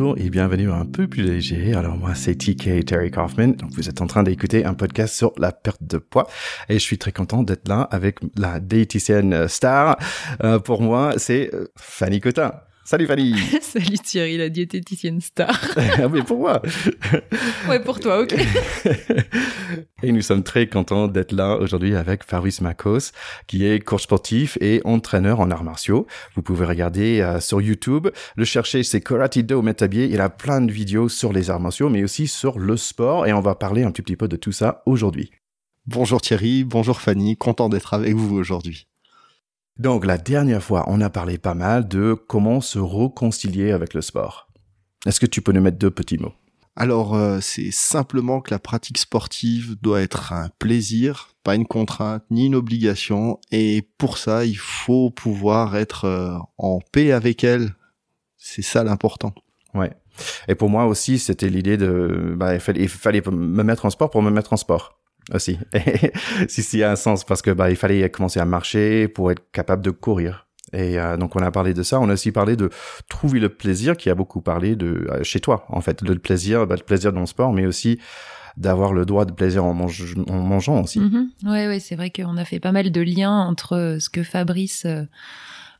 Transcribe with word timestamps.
Bonjour 0.00 0.16
et 0.16 0.30
bienvenue 0.30 0.70
à 0.70 0.76
un 0.76 0.86
peu 0.86 1.06
plus 1.06 1.22
léger. 1.22 1.74
Alors 1.74 1.94
moi 1.94 2.14
c'est 2.14 2.34
TK 2.34 2.86
Terry 2.86 3.10
Kaufman. 3.10 3.48
Donc 3.48 3.72
vous 3.74 3.90
êtes 3.90 4.00
en 4.00 4.06
train 4.06 4.22
d'écouter 4.22 4.64
un 4.64 4.72
podcast 4.72 5.14
sur 5.14 5.34
la 5.36 5.52
perte 5.52 5.82
de 5.82 5.98
poids 5.98 6.26
et 6.70 6.74
je 6.74 6.78
suis 6.78 6.96
très 6.96 7.12
content 7.12 7.42
d'être 7.42 7.68
là 7.68 7.82
avec 7.90 8.18
la 8.34 8.60
diététicienne 8.60 9.46
star. 9.46 9.98
Euh, 10.42 10.58
pour 10.58 10.80
moi 10.80 11.12
c'est 11.18 11.50
euh, 11.52 11.66
Fanny 11.76 12.18
Cotin. 12.18 12.52
Salut 12.90 13.06
Fanny. 13.06 13.36
Salut 13.62 13.98
Thierry, 14.00 14.36
la 14.36 14.48
diététicienne 14.48 15.20
star. 15.20 15.56
ah 15.76 16.08
mais 16.08 16.24
pour 16.24 16.38
moi. 16.38 16.60
ouais, 17.68 17.78
pour 17.78 18.00
toi, 18.00 18.22
ok. 18.22 18.34
et 20.02 20.10
nous 20.10 20.22
sommes 20.22 20.42
très 20.42 20.66
contents 20.66 21.06
d'être 21.06 21.30
là 21.30 21.56
aujourd'hui 21.58 21.94
avec 21.94 22.24
Fabrice 22.24 22.60
Makos, 22.60 23.12
qui 23.46 23.64
est 23.64 23.78
coach 23.78 24.02
sportif 24.02 24.58
et 24.60 24.80
entraîneur 24.84 25.38
en 25.38 25.52
arts 25.52 25.62
martiaux. 25.62 26.08
Vous 26.34 26.42
pouvez 26.42 26.66
regarder 26.66 27.20
euh, 27.20 27.38
sur 27.38 27.60
YouTube. 27.60 28.08
Le 28.34 28.44
chercher, 28.44 28.82
c'est 28.82 29.00
Karate-Do 29.00 29.62
Metabier. 29.62 30.06
Il 30.06 30.20
a 30.20 30.28
plein 30.28 30.60
de 30.60 30.72
vidéos 30.72 31.08
sur 31.08 31.32
les 31.32 31.48
arts 31.48 31.60
martiaux, 31.60 31.90
mais 31.90 32.02
aussi 32.02 32.26
sur 32.26 32.58
le 32.58 32.76
sport. 32.76 33.28
Et 33.28 33.32
on 33.32 33.40
va 33.40 33.54
parler 33.54 33.84
un 33.84 33.92
petit, 33.92 34.02
petit 34.02 34.16
peu 34.16 34.26
de 34.26 34.34
tout 34.34 34.50
ça 34.50 34.82
aujourd'hui. 34.84 35.30
Bonjour 35.86 36.20
Thierry, 36.20 36.64
bonjour 36.64 37.00
Fanny, 37.00 37.36
content 37.36 37.68
d'être 37.68 37.94
avec 37.94 38.14
vous 38.14 38.36
aujourd'hui. 38.36 38.89
Donc 39.80 40.04
la 40.04 40.18
dernière 40.18 40.62
fois, 40.62 40.84
on 40.88 41.00
a 41.00 41.08
parlé 41.08 41.38
pas 41.38 41.54
mal 41.54 41.88
de 41.88 42.12
comment 42.12 42.60
se 42.60 42.78
réconcilier 42.78 43.72
avec 43.72 43.94
le 43.94 44.02
sport. 44.02 44.46
Est-ce 45.06 45.18
que 45.18 45.24
tu 45.24 45.40
peux 45.40 45.52
nous 45.52 45.62
mettre 45.62 45.78
deux 45.78 45.90
petits 45.90 46.18
mots? 46.18 46.34
Alors, 46.76 47.14
euh, 47.14 47.38
c'est 47.40 47.70
simplement 47.70 48.42
que 48.42 48.50
la 48.50 48.58
pratique 48.58 48.98
sportive 48.98 49.76
doit 49.80 50.02
être 50.02 50.34
un 50.34 50.50
plaisir, 50.58 51.30
pas 51.44 51.54
une 51.54 51.66
contrainte 51.66 52.22
ni 52.30 52.44
une 52.44 52.56
obligation. 52.56 53.40
Et 53.52 53.88
pour 53.96 54.18
ça, 54.18 54.44
il 54.44 54.58
faut 54.58 55.08
pouvoir 55.08 55.74
être 55.76 56.04
euh, 56.04 56.36
en 56.58 56.80
paix 56.92 57.12
avec 57.12 57.42
elle. 57.42 57.74
C'est 58.36 58.60
ça 58.60 58.84
l'important. 58.84 59.32
Ouais. 59.72 59.92
Et 60.46 60.54
pour 60.54 60.68
moi 60.68 60.84
aussi, 60.84 61.18
c'était 61.18 61.48
l'idée 61.48 61.78
de, 61.78 62.34
bah, 62.36 62.52
il 62.52 62.60
fallait, 62.60 62.82
il 62.82 62.88
fallait 62.90 63.22
me 63.30 63.62
mettre 63.62 63.86
en 63.86 63.90
sport 63.90 64.10
pour 64.10 64.20
me 64.20 64.30
mettre 64.30 64.52
en 64.52 64.58
sport 64.58 64.99
aussi. 65.32 65.58
si, 66.48 66.62
s'il 66.62 66.80
y 66.80 66.82
a 66.82 66.90
un 66.90 66.96
sens, 66.96 67.24
parce 67.24 67.42
que 67.42 67.50
bah, 67.50 67.70
il 67.70 67.76
fallait 67.76 68.08
commencer 68.10 68.40
à 68.40 68.44
marcher 68.44 69.08
pour 69.08 69.30
être 69.30 69.50
capable 69.52 69.84
de 69.84 69.90
courir. 69.90 70.46
Et 70.72 70.98
euh, 70.98 71.16
donc 71.16 71.36
on 71.36 71.40
a 71.40 71.50
parlé 71.50 71.74
de 71.74 71.82
ça. 71.82 72.00
On 72.00 72.08
a 72.08 72.14
aussi 72.14 72.32
parlé 72.32 72.56
de 72.56 72.70
trouver 73.08 73.40
le 73.40 73.48
plaisir, 73.48 73.96
qui 73.96 74.10
a 74.10 74.14
beaucoup 74.14 74.40
parlé 74.40 74.76
de 74.76 75.06
euh, 75.10 75.22
chez 75.22 75.40
toi, 75.40 75.64
en 75.68 75.80
fait, 75.80 76.02
le 76.02 76.18
plaisir, 76.18 76.66
bah, 76.66 76.76
le 76.76 76.84
plaisir 76.84 77.12
dans 77.12 77.20
le 77.20 77.26
sport, 77.26 77.52
mais 77.52 77.66
aussi 77.66 77.98
d'avoir 78.56 78.92
le 78.92 79.06
droit 79.06 79.24
de 79.24 79.32
plaisir 79.32 79.64
en, 79.64 79.74
mangeant 79.74 80.82
aussi. 80.82 81.00
Mm 81.00 81.30
Ouais, 81.44 81.66
ouais, 81.68 81.80
c'est 81.80 81.96
vrai 81.96 82.10
qu'on 82.10 82.36
a 82.36 82.44
fait 82.44 82.60
pas 82.60 82.72
mal 82.72 82.90
de 82.90 83.00
liens 83.00 83.32
entre 83.32 83.96
ce 84.00 84.10
que 84.10 84.22
Fabrice 84.22 84.84
euh, 84.86 85.04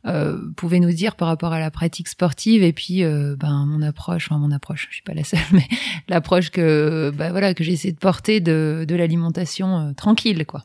euh, 0.06 0.38
pouvait 0.56 0.80
nous 0.80 0.92
dire 0.92 1.14
par 1.14 1.28
rapport 1.28 1.52
à 1.52 1.60
la 1.60 1.70
pratique 1.70 2.08
sportive 2.08 2.62
et 2.62 2.72
puis 2.72 3.04
euh, 3.04 3.36
ben 3.36 3.66
mon 3.66 3.82
approche, 3.82 4.28
enfin 4.30 4.38
mon 4.38 4.50
approche, 4.50 4.86
je 4.88 4.94
suis 4.94 5.02
pas 5.02 5.12
la 5.12 5.24
seule, 5.24 5.40
mais 5.52 5.68
l'approche 6.08 6.50
que 6.50 7.12
ben 7.14 7.30
voilà 7.30 7.52
que 7.52 7.62
j'essaie 7.62 7.92
de 7.92 7.98
porter 7.98 8.40
de, 8.40 8.86
de 8.88 8.94
l'alimentation 8.94 9.78
euh, 9.78 9.92
tranquille 9.92 10.46
quoi. 10.46 10.64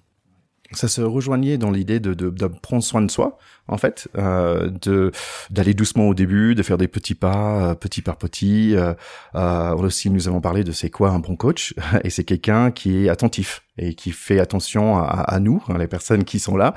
Ça 0.71 0.87
se 0.87 1.01
rejoignait 1.01 1.57
dans 1.57 1.69
l'idée 1.69 1.99
de, 1.99 2.13
de, 2.13 2.29
de, 2.29 2.47
prendre 2.47 2.81
soin 2.81 3.01
de 3.01 3.11
soi, 3.11 3.37
en 3.67 3.77
fait, 3.77 4.07
euh, 4.17 4.69
de 4.81 5.11
d'aller 5.49 5.73
doucement 5.73 6.07
au 6.07 6.13
début, 6.13 6.55
de 6.55 6.63
faire 6.63 6.77
des 6.77 6.87
petits 6.87 7.15
pas, 7.15 7.71
euh, 7.71 7.75
petit 7.75 8.01
par 8.01 8.17
petit. 8.17 8.75
Euh, 8.75 9.75
aussi, 9.75 10.09
nous 10.09 10.27
avons 10.27 10.41
parlé 10.41 10.63
de 10.63 10.71
c'est 10.71 10.89
quoi 10.89 11.09
un 11.09 11.19
bon 11.19 11.35
coach, 11.35 11.73
et 12.03 12.09
c'est 12.09 12.23
quelqu'un 12.23 12.71
qui 12.71 13.05
est 13.05 13.09
attentif 13.09 13.61
et 13.77 13.93
qui 13.93 14.11
fait 14.11 14.39
attention 14.39 14.97
à, 14.97 15.03
à, 15.03 15.39
nous, 15.39 15.63
hein, 15.67 15.77
les 15.77 15.87
personnes 15.87 16.23
qui 16.23 16.39
sont 16.39 16.55
là, 16.55 16.73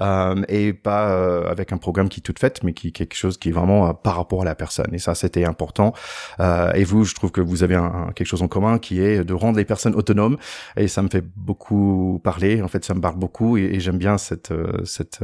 euh, 0.00 0.42
et 0.48 0.72
pas 0.72 1.10
euh, 1.10 1.50
avec 1.50 1.72
un 1.72 1.78
programme 1.78 2.08
qui 2.08 2.20
est 2.20 2.22
tout 2.22 2.34
fait, 2.38 2.62
mais 2.62 2.74
qui 2.74 2.92
quelque 2.92 3.14
chose 3.14 3.38
qui 3.38 3.48
est 3.48 3.52
vraiment 3.52 3.88
euh, 3.88 3.92
par 3.92 4.16
rapport 4.16 4.42
à 4.42 4.44
la 4.44 4.54
personne. 4.54 4.94
Et 4.94 4.98
ça, 4.98 5.14
c'était 5.14 5.44
important. 5.44 5.94
Euh, 6.40 6.72
et 6.74 6.84
vous, 6.84 7.04
je 7.04 7.14
trouve 7.14 7.30
que 7.30 7.40
vous 7.40 7.62
avez 7.62 7.74
un, 7.74 8.10
quelque 8.14 8.26
chose 8.26 8.42
en 8.42 8.48
commun 8.48 8.78
qui 8.78 9.00
est 9.00 9.24
de 9.24 9.34
rendre 9.34 9.58
les 9.58 9.64
personnes 9.64 9.94
autonomes. 9.94 10.36
Et 10.76 10.88
ça 10.88 11.02
me 11.02 11.08
fait 11.08 11.24
beaucoup 11.36 12.20
parler. 12.22 12.62
En 12.62 12.68
fait, 12.68 12.84
ça 12.84 12.94
me 12.94 13.00
parle 13.00 13.16
beaucoup, 13.16 13.56
et, 13.56 13.62
et 13.62 13.80
j'aime 13.80 13.98
bien 13.98 14.18
cette 14.18 14.52
cette 14.84 15.20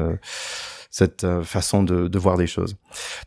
cette 0.91 1.25
euh, 1.25 1.43
façon 1.43 1.83
de, 1.83 2.09
de, 2.09 2.19
voir 2.19 2.37
des 2.39 2.47
choses. 2.47 2.77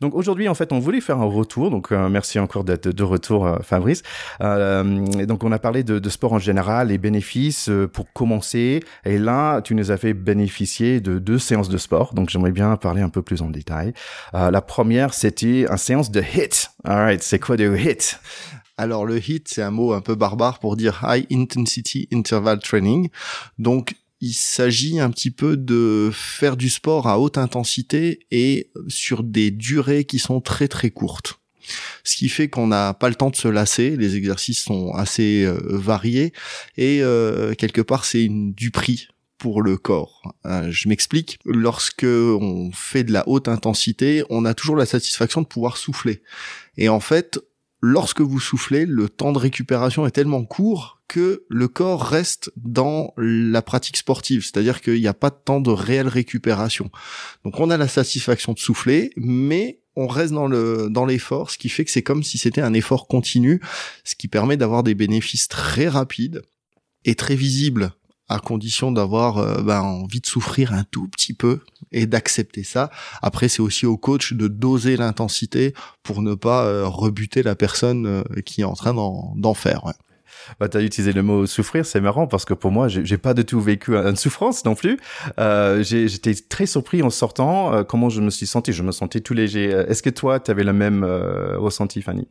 Donc 0.02 0.16
aujourd'hui, 0.16 0.50
en 0.50 0.56
fait, 0.56 0.72
on 0.74 0.80
voulait 0.80 1.02
faire 1.02 1.20
un 1.20 1.26
retour. 1.26 1.70
Donc 1.70 1.92
euh, 1.92 2.10
merci 2.10 2.40
encore 2.40 2.64
d'être 2.64 2.88
de 2.88 3.04
retour, 3.04 3.46
euh, 3.46 3.60
Fabrice. 3.62 4.02
donc 4.40 5.44
on 5.44 5.52
a 5.52 5.60
parlé 5.60 5.84
de, 5.84 6.00
de, 6.00 6.10
sport 6.10 6.34
en 6.34 6.40
général, 6.40 6.88
les 6.88 6.98
bénéfices 6.98 7.70
pour 7.94 8.12
commencer. 8.14 8.82
Et 9.06 9.18
là, 9.18 9.62
tu 9.62 9.76
nous 9.76 9.92
as 9.92 9.98
fait 9.98 10.14
bénéficier 10.14 11.02
de 11.02 11.20
deux 11.20 11.40
séances 11.40 11.70
de 11.70 11.78
sport. 11.78 12.14
Donc 12.14 12.30
j'aimerais 12.30 12.52
bien 12.52 12.76
parler 12.78 13.02
un 13.02 13.10
peu 13.10 13.22
plus 13.22 13.42
en 13.42 13.50
détail. 13.50 13.94
la 14.34 14.62
première, 14.62 15.14
c'était 15.14 15.66
une 15.70 15.78
séance 15.78 16.12
de 16.12 16.22
HIT. 16.22 16.70
Alright, 16.84 17.22
c'est 17.22 17.40
quoi 17.40 17.58
de 17.58 17.76
HIT? 17.76 18.20
Alors 18.78 19.06
le 19.06 19.18
HIT, 19.20 19.48
c'est 19.48 19.62
un 19.62 19.70
mot 19.70 19.94
un 19.94 20.02
peu 20.02 20.16
barbare 20.16 20.58
pour 20.58 20.76
dire 20.76 21.04
High 21.08 21.28
Intensity 21.32 22.08
Interval 22.12 22.60
Training. 22.60 23.10
Donc 23.60 23.94
il 24.22 24.34
s'agit 24.34 25.00
un 25.00 25.10
petit 25.10 25.32
peu 25.32 25.58
de 25.58 26.12
faire 26.14 26.56
du 26.56 26.70
sport 26.70 27.08
à 27.08 27.20
haute 27.20 27.38
intensité 27.38 28.28
et 28.30 28.72
sur 28.88 29.24
des 29.24 29.52
durées 29.52 30.06
qui 30.06 30.20
sont 30.20 30.42
très 30.42 30.68
très 30.68 30.92
courtes. 30.92 31.40
Ce 32.04 32.16
qui 32.16 32.30
fait 32.30 32.50
qu'on 32.50 32.68
n'a 32.68 32.94
pas 32.94 33.10
le 33.10 33.16
temps 33.16 33.30
de 33.30 33.36
se 33.36 33.48
lasser, 33.48 33.96
les 33.96 34.16
exercices 34.16 34.64
sont 34.64 34.94
assez 34.94 35.44
euh, 35.44 35.60
variés 35.64 36.34
et 36.78 37.02
euh, 37.02 37.54
quelque 37.54 37.82
part 37.82 38.06
c'est 38.06 38.28
du 38.30 38.72
prix 38.72 39.08
pour 39.38 39.64
le 39.64 39.76
corps. 39.76 40.36
Euh, 40.46 40.70
je 40.70 40.88
m'explique. 40.88 41.40
Lorsque 41.46 42.06
on 42.06 42.70
fait 42.74 43.04
de 43.04 43.12
la 43.12 43.28
haute 43.28 43.48
intensité, 43.48 44.24
on 44.30 44.46
a 44.46 44.54
toujours 44.54 44.76
la 44.76 44.86
satisfaction 44.86 45.42
de 45.42 45.48
pouvoir 45.48 45.78
souffler. 45.78 46.22
Et 46.78 46.90
en 46.90 47.00
fait, 47.00 47.40
lorsque 47.82 48.22
vous 48.22 48.40
soufflez, 48.40 48.86
le 48.86 49.10
temps 49.10 49.32
de 49.32 49.40
récupération 49.40 50.06
est 50.06 50.12
tellement 50.12 50.46
court 50.46 51.02
que 51.08 51.44
le 51.50 51.68
corps 51.68 52.04
reste 52.04 52.52
dans 52.56 53.14
la 53.18 53.62
pratique 53.62 53.98
sportive, 53.98 54.44
c'est-à-dire 54.44 54.82
qu'il 54.82 55.02
n'y 55.02 55.08
a 55.08 55.14
pas 55.14 55.30
de 55.30 55.36
temps 55.44 55.60
de 55.60 55.72
réelle 55.72 56.08
récupération. 56.08 56.90
Donc 57.44 57.60
on 57.60 57.70
a 57.70 57.78
la 57.78 57.90
satisfaction 57.90 58.54
de 58.54 58.60
souffler, 58.60 59.12
mais 59.18 59.82
on 59.98 60.08
reste 60.08 60.32
dans 60.32 60.48
le 60.48 60.88
dans 60.90 61.06
l'effort, 61.06 61.52
ce 61.52 61.58
qui 61.58 61.68
fait 61.68 61.84
que 61.84 61.92
c'est 61.92 62.02
comme 62.02 62.24
si 62.24 62.38
c'était 62.38 62.62
un 62.62 62.74
effort 62.74 63.08
continu, 63.08 63.60
ce 64.06 64.16
qui 64.16 64.30
permet 64.30 64.56
d'avoir 64.56 64.84
des 64.84 64.96
bénéfices 64.96 65.50
très 65.50 65.90
rapides 65.90 66.44
et 67.04 67.16
très 67.16 67.36
visibles 67.36 67.94
à 68.32 68.40
condition 68.40 68.92
d'avoir 68.92 69.38
euh, 69.38 69.62
ben, 69.62 69.82
envie 69.82 70.22
de 70.22 70.26
souffrir 70.26 70.74
un 70.74 70.84
tout 70.84 71.08
petit 71.08 71.34
peu 71.34 71.60
et 71.92 72.06
d'accepter 72.06 72.64
ça. 72.64 72.90
Après, 73.22 73.48
c'est 73.50 73.62
aussi 73.62 73.86
au 73.86 73.98
coach 73.98 74.34
de 74.34 74.48
doser 74.48 74.98
l'intensité 74.98 75.74
pour 76.04 76.22
ne 76.22 76.36
pas 76.36 76.64
euh, 76.66 76.88
rebuter 76.88 77.44
la 77.44 77.56
personne 77.56 78.06
euh, 78.06 78.24
qui 78.46 78.62
est 78.62 78.66
en 78.66 78.74
train 78.74 78.94
d'en 78.94 79.54
faire. 79.54 79.86
Ouais. 79.86 79.94
Bah, 80.60 80.70
tu 80.70 80.78
as 80.78 80.82
utilisé 80.82 81.14
le 81.14 81.22
mot 81.22 81.46
souffrir, 81.46 81.86
c'est 81.86 82.02
marrant 82.02 82.28
parce 82.28 82.46
que 82.46 82.54
pour 82.54 82.72
moi, 82.72 82.88
j'ai 82.88 83.18
pas 83.18 83.34
du 83.34 83.46
tout 83.46 83.62
vécu 83.62 83.96
une 83.96 84.16
souffrance 84.16 84.66
non 84.66 84.76
plus. 84.76 84.98
Euh, 85.40 85.84
J'étais 85.84 86.34
très 86.34 86.66
surpris 86.66 87.04
en 87.04 87.10
sortant, 87.10 87.74
euh, 87.74 87.84
comment 87.84 88.10
je 88.10 88.22
me 88.22 88.30
suis 88.30 88.48
senti. 88.48 88.74
Je 88.74 88.84
me 88.84 88.92
sentais 88.92 89.20
tout 89.20 89.34
léger. 89.34 89.66
Est-ce 89.66 90.02
que 90.02 90.10
toi, 90.10 90.40
tu 90.40 90.50
avais 90.50 90.64
le 90.64 90.74
même 90.74 91.04
ressenti, 91.04 92.02
Fanny? 92.02 92.28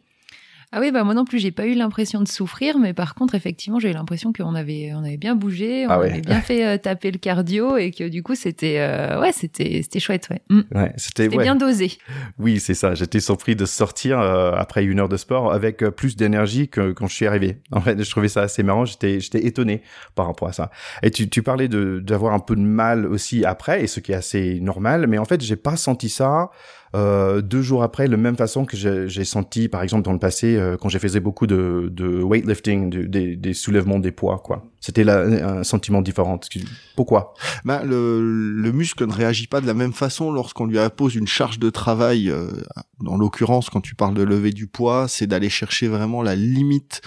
Ah 0.72 0.78
oui, 0.78 0.92
bah 0.92 1.02
moi 1.02 1.14
non 1.14 1.24
plus, 1.24 1.40
j'ai 1.40 1.50
pas 1.50 1.66
eu 1.66 1.74
l'impression 1.74 2.20
de 2.20 2.28
souffrir, 2.28 2.78
mais 2.78 2.94
par 2.94 3.16
contre, 3.16 3.34
effectivement, 3.34 3.80
j'ai 3.80 3.90
eu 3.90 3.92
l'impression 3.92 4.32
qu'on 4.32 4.54
avait, 4.54 4.92
on 4.94 5.02
avait 5.02 5.16
bien 5.16 5.34
bougé, 5.34 5.84
on 5.88 5.90
ah 5.90 5.94
avait 5.94 6.20
bien 6.20 6.40
fait 6.40 6.64
euh, 6.64 6.78
taper 6.78 7.10
le 7.10 7.18
cardio 7.18 7.76
et 7.76 7.90
que 7.90 8.08
du 8.08 8.22
coup, 8.22 8.36
c'était, 8.36 8.76
euh, 8.78 9.20
ouais, 9.20 9.32
c'était, 9.32 9.80
c'était 9.82 9.98
chouette, 9.98 10.28
ouais. 10.30 10.40
Mm. 10.48 10.60
ouais 10.76 10.92
c'était 10.96 11.26
bien 11.26 11.56
dosé. 11.56 11.98
Oui, 12.38 12.60
c'est 12.60 12.74
ça. 12.74 12.94
J'étais 12.94 13.18
surpris 13.18 13.56
de 13.56 13.64
sortir 13.64 14.20
euh, 14.20 14.52
après 14.52 14.84
une 14.84 15.00
heure 15.00 15.08
de 15.08 15.16
sport 15.16 15.52
avec 15.52 15.78
plus 15.78 16.14
d'énergie 16.14 16.68
que 16.68 16.92
quand 16.92 17.08
je 17.08 17.14
suis 17.14 17.26
arrivé. 17.26 17.58
En 17.80 17.82
fait, 17.82 18.02
je 18.02 18.10
trouvais 18.10 18.28
ça 18.28 18.42
assez 18.42 18.62
marrant. 18.62 18.84
J'étais, 18.84 19.20
j'étais 19.20 19.46
étonné 19.46 19.82
par 20.14 20.26
rapport 20.26 20.48
à 20.48 20.52
ça. 20.52 20.70
Et 21.02 21.10
tu, 21.10 21.30
tu 21.30 21.42
parlais 21.42 21.66
de 21.66 21.98
d'avoir 21.98 22.34
un 22.34 22.38
peu 22.38 22.54
de 22.54 22.60
mal 22.60 23.06
aussi 23.06 23.44
après, 23.44 23.82
et 23.82 23.86
ce 23.86 24.00
qui 24.00 24.12
est 24.12 24.16
assez 24.16 24.60
normal, 24.60 25.06
mais 25.06 25.16
en 25.16 25.24
fait, 25.24 25.40
j'ai 25.40 25.56
pas 25.56 25.76
senti 25.76 26.10
ça 26.10 26.50
euh, 26.96 27.40
deux 27.40 27.62
jours 27.62 27.84
après, 27.84 28.06
de 28.06 28.10
la 28.10 28.16
même 28.16 28.36
façon 28.36 28.64
que 28.64 28.76
j'ai 28.76 29.24
senti, 29.24 29.68
par 29.68 29.82
exemple, 29.82 30.02
dans 30.02 30.12
le 30.12 30.18
passé, 30.18 30.56
euh, 30.56 30.76
quand 30.76 30.88
j'ai 30.88 30.98
faisais 30.98 31.20
beaucoup 31.20 31.46
de, 31.46 31.88
de 31.92 32.20
weightlifting, 32.20 32.90
des, 33.06 33.36
des, 33.36 33.54
soulèvements 33.54 34.00
des 34.00 34.10
poids, 34.10 34.38
quoi. 34.38 34.64
C'était 34.80 35.08
un 35.08 35.62
sentiment 35.62 36.02
différent. 36.02 36.40
Pourquoi? 36.96 37.34
Ben, 37.64 37.84
le, 37.84 38.20
le, 38.20 38.72
muscle 38.72 39.06
ne 39.06 39.12
réagit 39.12 39.46
pas 39.46 39.60
de 39.60 39.66
la 39.66 39.74
même 39.74 39.92
façon 39.92 40.32
lorsqu'on 40.32 40.66
lui 40.66 40.78
impose 40.78 41.14
une 41.14 41.28
charge 41.28 41.58
de 41.58 41.70
travail. 41.70 42.30
Euh, 42.30 42.50
dans 43.00 43.16
l'occurrence, 43.16 43.70
quand 43.70 43.80
tu 43.80 43.94
parles 43.94 44.14
de 44.14 44.22
lever 44.22 44.52
du 44.52 44.66
poids, 44.66 45.06
c'est 45.06 45.26
d'aller 45.26 45.50
chercher 45.50 45.86
vraiment 45.86 46.22
la 46.22 46.34
limite 46.34 47.02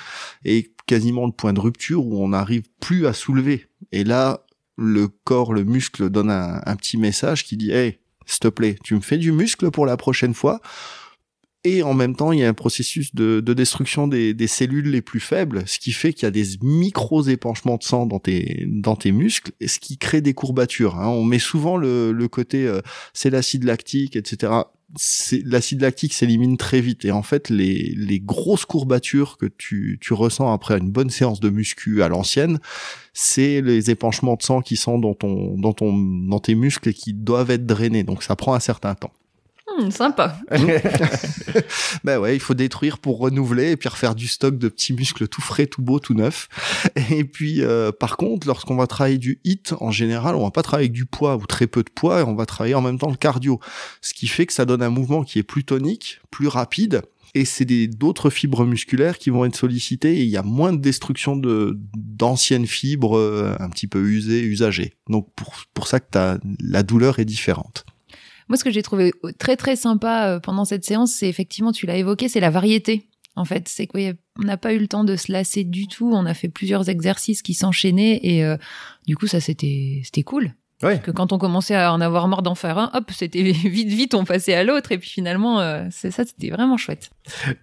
et 0.45 0.71
quasiment 0.85 1.25
le 1.25 1.31
point 1.31 1.51
de 1.53 1.59
rupture 1.59 2.05
où 2.05 2.23
on 2.23 2.29
n'arrive 2.29 2.63
plus 2.79 3.05
à 3.05 3.13
soulever. 3.13 3.67
Et 3.91 4.03
là, 4.03 4.45
le 4.77 5.07
corps, 5.07 5.53
le 5.53 5.63
muscle 5.63 6.09
donne 6.09 6.29
un, 6.29 6.61
un 6.65 6.75
petit 6.75 6.97
message 6.97 7.43
qui 7.43 7.57
dit 7.57 7.71
hey, 7.71 7.99
s'il 8.25 8.39
te 8.39 8.47
plaît, 8.47 8.77
tu 8.83 8.95
me 8.95 9.01
fais 9.01 9.17
du 9.17 9.31
muscle 9.31 9.71
pour 9.71 9.85
la 9.85 9.97
prochaine 9.97 10.33
fois. 10.33 10.61
Et 11.65 11.81
en 11.81 11.93
même 11.93 12.13
temps, 12.13 12.33
il 12.33 12.39
y 12.39 12.43
a 12.43 12.49
un 12.49 12.53
processus 12.53 13.15
de, 13.15 13.39
destruction 13.39 14.07
des, 14.07 14.47
cellules 14.47 14.89
les 14.89 15.01
plus 15.01 15.21
faibles, 15.21 15.63
ce 15.65 15.79
qui 15.79 15.93
fait 15.93 16.11
qu'il 16.11 16.23
y 16.23 16.25
a 16.25 16.31
des 16.31 16.57
micros 16.61 17.23
épanchements 17.23 17.77
de 17.77 17.83
sang 17.83 18.05
dans 18.05 18.19
tes 18.19 18.65
dans 18.67 18.97
tes 18.97 19.13
muscles, 19.13 19.53
et 19.61 19.69
ce 19.69 19.79
qui 19.79 19.97
crée 19.97 20.19
des 20.19 20.33
courbatures. 20.33 20.99
Hein. 20.99 21.07
On 21.07 21.23
met 21.23 21.39
souvent 21.39 21.77
le, 21.77 22.27
côté 22.27 22.67
euh, 22.67 22.81
c'est 23.13 23.29
l'acide 23.29 23.63
lactique, 23.63 24.17
etc. 24.17 24.51
L'acide 25.45 25.81
lactique 25.81 26.13
s'élimine 26.13 26.57
très 26.57 26.79
vite 26.79 27.03
et 27.03 27.11
en 27.11 27.23
fait 27.23 27.49
les, 27.49 27.95
les 27.97 28.19
grosses 28.19 28.65
courbatures 28.65 29.37
que 29.37 29.47
tu, 29.47 29.97
tu 29.99 30.13
ressens 30.13 30.51
après 30.51 30.77
une 30.77 30.91
bonne 30.91 31.09
séance 31.09 31.39
de 31.39 31.49
muscu 31.49 32.03
à 32.03 32.09
l'ancienne, 32.09 32.59
c'est 33.13 33.61
les 33.61 33.89
épanchements 33.89 34.35
de 34.35 34.43
sang 34.43 34.61
qui 34.61 34.75
sont 34.75 34.99
dans 34.99 35.15
ton 35.15 35.57
dans 35.57 35.73
ton 35.73 35.93
dans 35.93 36.39
tes 36.39 36.53
muscles 36.55 36.89
et 36.89 36.93
qui 36.93 37.13
doivent 37.13 37.49
être 37.49 37.65
drainés. 37.65 38.03
Donc 38.03 38.21
ça 38.21 38.35
prend 38.35 38.53
un 38.53 38.59
certain 38.59 38.93
temps. 38.93 39.11
Hmm, 39.77 39.89
sympa. 39.89 40.37
ben 42.03 42.19
ouais, 42.19 42.35
il 42.35 42.39
faut 42.39 42.53
détruire 42.53 42.97
pour 42.97 43.19
renouveler 43.19 43.71
et 43.71 43.77
puis 43.77 43.89
refaire 43.89 44.15
du 44.15 44.27
stock 44.27 44.57
de 44.57 44.67
petits 44.67 44.93
muscles 44.93 45.27
tout 45.27 45.41
frais, 45.41 45.67
tout 45.67 45.81
beau, 45.81 45.99
tout 45.99 46.13
neuf. 46.13 46.47
Et 47.11 47.23
puis, 47.23 47.61
euh, 47.61 47.91
par 47.91 48.17
contre, 48.17 48.47
lorsqu'on 48.47 48.75
va 48.75 48.87
travailler 48.87 49.17
du 49.17 49.39
hit, 49.43 49.73
en 49.79 49.91
général, 49.91 50.35
on 50.35 50.43
va 50.43 50.51
pas 50.51 50.63
travailler 50.63 50.87
avec 50.87 50.93
du 50.93 51.05
poids 51.05 51.35
ou 51.35 51.45
très 51.45 51.67
peu 51.67 51.83
de 51.83 51.89
poids, 51.89 52.19
et 52.19 52.23
on 52.23 52.35
va 52.35 52.45
travailler 52.45 52.75
en 52.75 52.81
même 52.81 52.97
temps 52.99 53.09
le 53.09 53.15
cardio. 53.15 53.59
Ce 54.01 54.13
qui 54.13 54.27
fait 54.27 54.45
que 54.45 54.53
ça 54.53 54.65
donne 54.65 54.83
un 54.83 54.89
mouvement 54.89 55.23
qui 55.23 55.39
est 55.39 55.43
plus 55.43 55.63
tonique, 55.63 56.19
plus 56.29 56.47
rapide, 56.47 57.01
et 57.35 57.45
c'est 57.45 57.65
d'autres 57.87 58.29
fibres 58.29 58.65
musculaires 58.65 59.17
qui 59.17 59.31
vont 59.31 59.45
être 59.45 59.55
sollicitées 59.55 60.19
et 60.19 60.23
il 60.23 60.29
y 60.29 60.37
a 60.37 60.43
moins 60.43 60.71
de 60.71 60.77
destruction 60.77 61.35
de 61.35 61.79
d'anciennes 61.95 62.67
fibres 62.67 63.17
euh, 63.17 63.55
un 63.59 63.69
petit 63.69 63.87
peu 63.87 64.03
usées, 64.03 64.43
usagées. 64.43 64.93
Donc 65.09 65.29
pour 65.35 65.55
pour 65.73 65.87
ça 65.87 65.99
que 65.99 66.17
as, 66.17 66.37
la 66.59 66.83
douleur 66.83 67.17
est 67.17 67.25
différente. 67.25 67.85
Moi, 68.53 68.57
ce 68.59 68.63
que 68.63 68.69
j'ai 68.69 68.83
trouvé 68.83 69.11
très 69.39 69.57
très 69.57 69.75
sympa 69.75 70.27
euh, 70.27 70.39
pendant 70.39 70.63
cette 70.63 70.85
séance, 70.85 71.11
c'est 71.11 71.27
effectivement, 71.27 71.71
tu 71.71 71.87
l'as 71.87 71.97
évoqué, 71.97 72.29
c'est 72.29 72.39
la 72.39 72.51
variété. 72.51 73.09
En 73.35 73.45
fait, 73.45 73.67
c'est 73.67 73.87
qu'on 73.87 74.13
n'a 74.37 74.57
pas 74.57 74.75
eu 74.75 74.77
le 74.77 74.87
temps 74.87 75.03
de 75.03 75.15
se 75.15 75.31
lasser 75.31 75.63
du 75.63 75.87
tout. 75.87 76.11
On 76.13 76.27
a 76.27 76.35
fait 76.35 76.49
plusieurs 76.49 76.87
exercices 76.87 77.41
qui 77.41 77.55
s'enchaînaient 77.55 78.19
et 78.21 78.45
euh, 78.45 78.55
du 79.07 79.17
coup, 79.17 79.25
ça 79.25 79.39
c'était 79.39 80.01
c'était 80.03 80.21
cool. 80.21 80.53
Ouais. 80.83 80.99
Que 80.99 81.11
quand 81.11 81.31
on 81.31 81.37
commençait 81.37 81.75
à 81.75 81.93
en 81.93 82.01
avoir 82.01 82.27
marre 82.27 82.41
d'en 82.41 82.55
faire 82.55 82.77
un, 82.77 82.91
hop, 82.93 83.11
c'était 83.11 83.41
vite, 83.51 83.87
vite, 83.87 84.13
on 84.13 84.25
passait 84.25 84.53
à 84.53 84.63
l'autre. 84.63 84.91
Et 84.91 84.97
puis 84.97 85.09
finalement, 85.09 85.59
euh, 85.59 85.85
c'est 85.91 86.11
ça, 86.11 86.23
c'était 86.25 86.49
vraiment 86.49 86.77
chouette. 86.77 87.09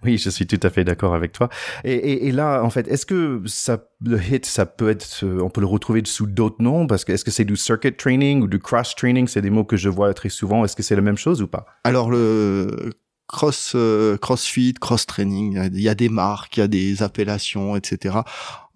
Oui, 0.03 0.17
je 0.17 0.29
suis 0.29 0.47
tout 0.47 0.59
à 0.63 0.69
fait 0.69 0.83
d'accord 0.83 1.13
avec 1.13 1.31
toi. 1.31 1.49
Et, 1.83 1.93
et, 1.93 2.27
et, 2.27 2.31
là, 2.31 2.63
en 2.63 2.69
fait, 2.69 2.87
est-ce 2.87 3.05
que 3.05 3.41
ça, 3.45 3.85
le 4.03 4.19
HIT, 4.21 4.45
ça 4.45 4.65
peut 4.65 4.89
être, 4.89 5.23
on 5.23 5.49
peut 5.49 5.61
le 5.61 5.67
retrouver 5.67 6.01
sous 6.05 6.27
d'autres 6.27 6.61
noms? 6.61 6.87
Parce 6.87 7.05
que 7.05 7.11
est-ce 7.11 7.23
que 7.23 7.31
c'est 7.31 7.45
du 7.45 7.55
circuit 7.55 7.95
training 7.95 8.41
ou 8.41 8.47
du 8.47 8.59
cross 8.59 8.95
training? 8.95 9.27
C'est 9.27 9.41
des 9.41 9.49
mots 9.49 9.65
que 9.65 9.77
je 9.77 9.89
vois 9.89 10.13
très 10.13 10.29
souvent. 10.29 10.65
Est-ce 10.65 10.75
que 10.75 10.83
c'est 10.83 10.95
la 10.95 11.01
même 11.01 11.17
chose 11.17 11.41
ou 11.41 11.47
pas? 11.47 11.65
Alors 11.83 12.09
le 12.09 12.91
cross 13.31 13.73
euh, 13.75 14.17
crossfit, 14.17 14.73
cross 14.73 15.05
training, 15.05 15.69
il 15.73 15.81
y 15.81 15.89
a 15.89 15.95
des 15.95 16.09
marques, 16.09 16.57
il 16.57 16.59
y 16.59 16.63
a 16.63 16.67
des 16.67 17.01
appellations, 17.01 17.75
etc. 17.75 18.19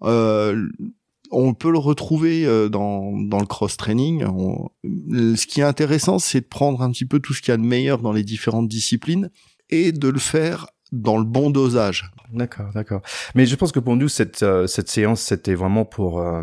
Euh, 0.02 0.68
on 1.30 1.54
peut 1.54 1.70
le 1.70 1.78
retrouver 1.78 2.44
euh, 2.44 2.68
dans, 2.68 3.12
dans 3.12 3.38
le 3.38 3.46
cross-training. 3.46 4.24
Ce 4.84 5.46
qui 5.46 5.60
est 5.60 5.64
intéressant, 5.64 6.18
c'est 6.18 6.40
de 6.40 6.46
prendre 6.46 6.82
un 6.82 6.90
petit 6.90 7.06
peu 7.06 7.18
tout 7.20 7.34
ce 7.34 7.40
qu'il 7.40 7.52
y 7.52 7.54
a 7.54 7.56
de 7.56 7.62
meilleur 7.62 8.00
dans 8.00 8.12
les 8.12 8.24
différentes 8.24 8.68
disciplines 8.68 9.30
et 9.70 9.92
de 9.92 10.08
le 10.08 10.18
faire 10.18 10.66
dans 11.02 11.18
le 11.18 11.24
bon 11.24 11.50
dosage. 11.50 12.10
D'accord, 12.32 12.70
d'accord. 12.74 13.02
Mais 13.34 13.46
je 13.46 13.54
pense 13.54 13.72
que 13.72 13.78
pour 13.78 13.96
nous, 13.96 14.08
cette, 14.08 14.42
euh, 14.42 14.66
cette 14.66 14.88
séance, 14.88 15.20
c'était 15.20 15.54
vraiment 15.54 15.84
pour 15.84 16.20
euh, 16.20 16.42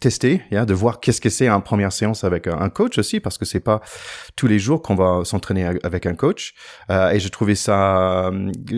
tester, 0.00 0.42
yeah, 0.50 0.64
de 0.64 0.74
voir 0.74 1.00
qu'est-ce 1.00 1.20
que 1.20 1.30
c'est 1.30 1.48
une 1.48 1.62
première 1.62 1.92
séance 1.92 2.24
avec 2.24 2.46
un 2.46 2.68
coach 2.68 2.98
aussi, 2.98 3.20
parce 3.20 3.38
que 3.38 3.44
c'est 3.44 3.60
pas 3.60 3.80
tous 4.36 4.46
les 4.46 4.58
jours 4.58 4.82
qu'on 4.82 4.94
va 4.94 5.24
s'entraîner 5.24 5.66
avec 5.82 6.06
un 6.06 6.14
coach. 6.14 6.54
Euh, 6.90 7.10
et 7.10 7.20
je 7.20 7.28
trouvais 7.28 7.54
ça, 7.56 8.30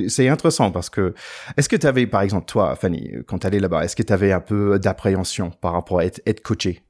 c'est 0.09 0.29
intéressant 0.29 0.71
parce 0.71 0.91
que, 0.91 1.15
est-ce 1.57 1.69
que 1.69 1.77
tu 1.77 1.87
avais, 1.87 2.07
par 2.07 2.23
exemple, 2.23 2.47
toi, 2.47 2.75
Fanny, 2.77 3.13
quand 3.27 3.41
tu 3.41 3.47
allais 3.47 3.61
là-bas, 3.61 3.85
est-ce 3.85 3.97
que 3.97 4.03
tu 4.03 4.13
avais 4.13 4.33
un 4.33 4.41
peu 4.41 4.79
d'appréhension 4.79 5.51
par 5.51 5.73
rapport 5.73 5.99
à 5.99 6.05
être, 6.05 6.21
être 6.27 6.41
coaché? 6.41 6.83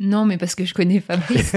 Non, 0.00 0.24
mais 0.24 0.38
parce 0.38 0.54
que 0.54 0.64
je 0.64 0.72
connais 0.72 0.98
Fabrice. 0.98 1.52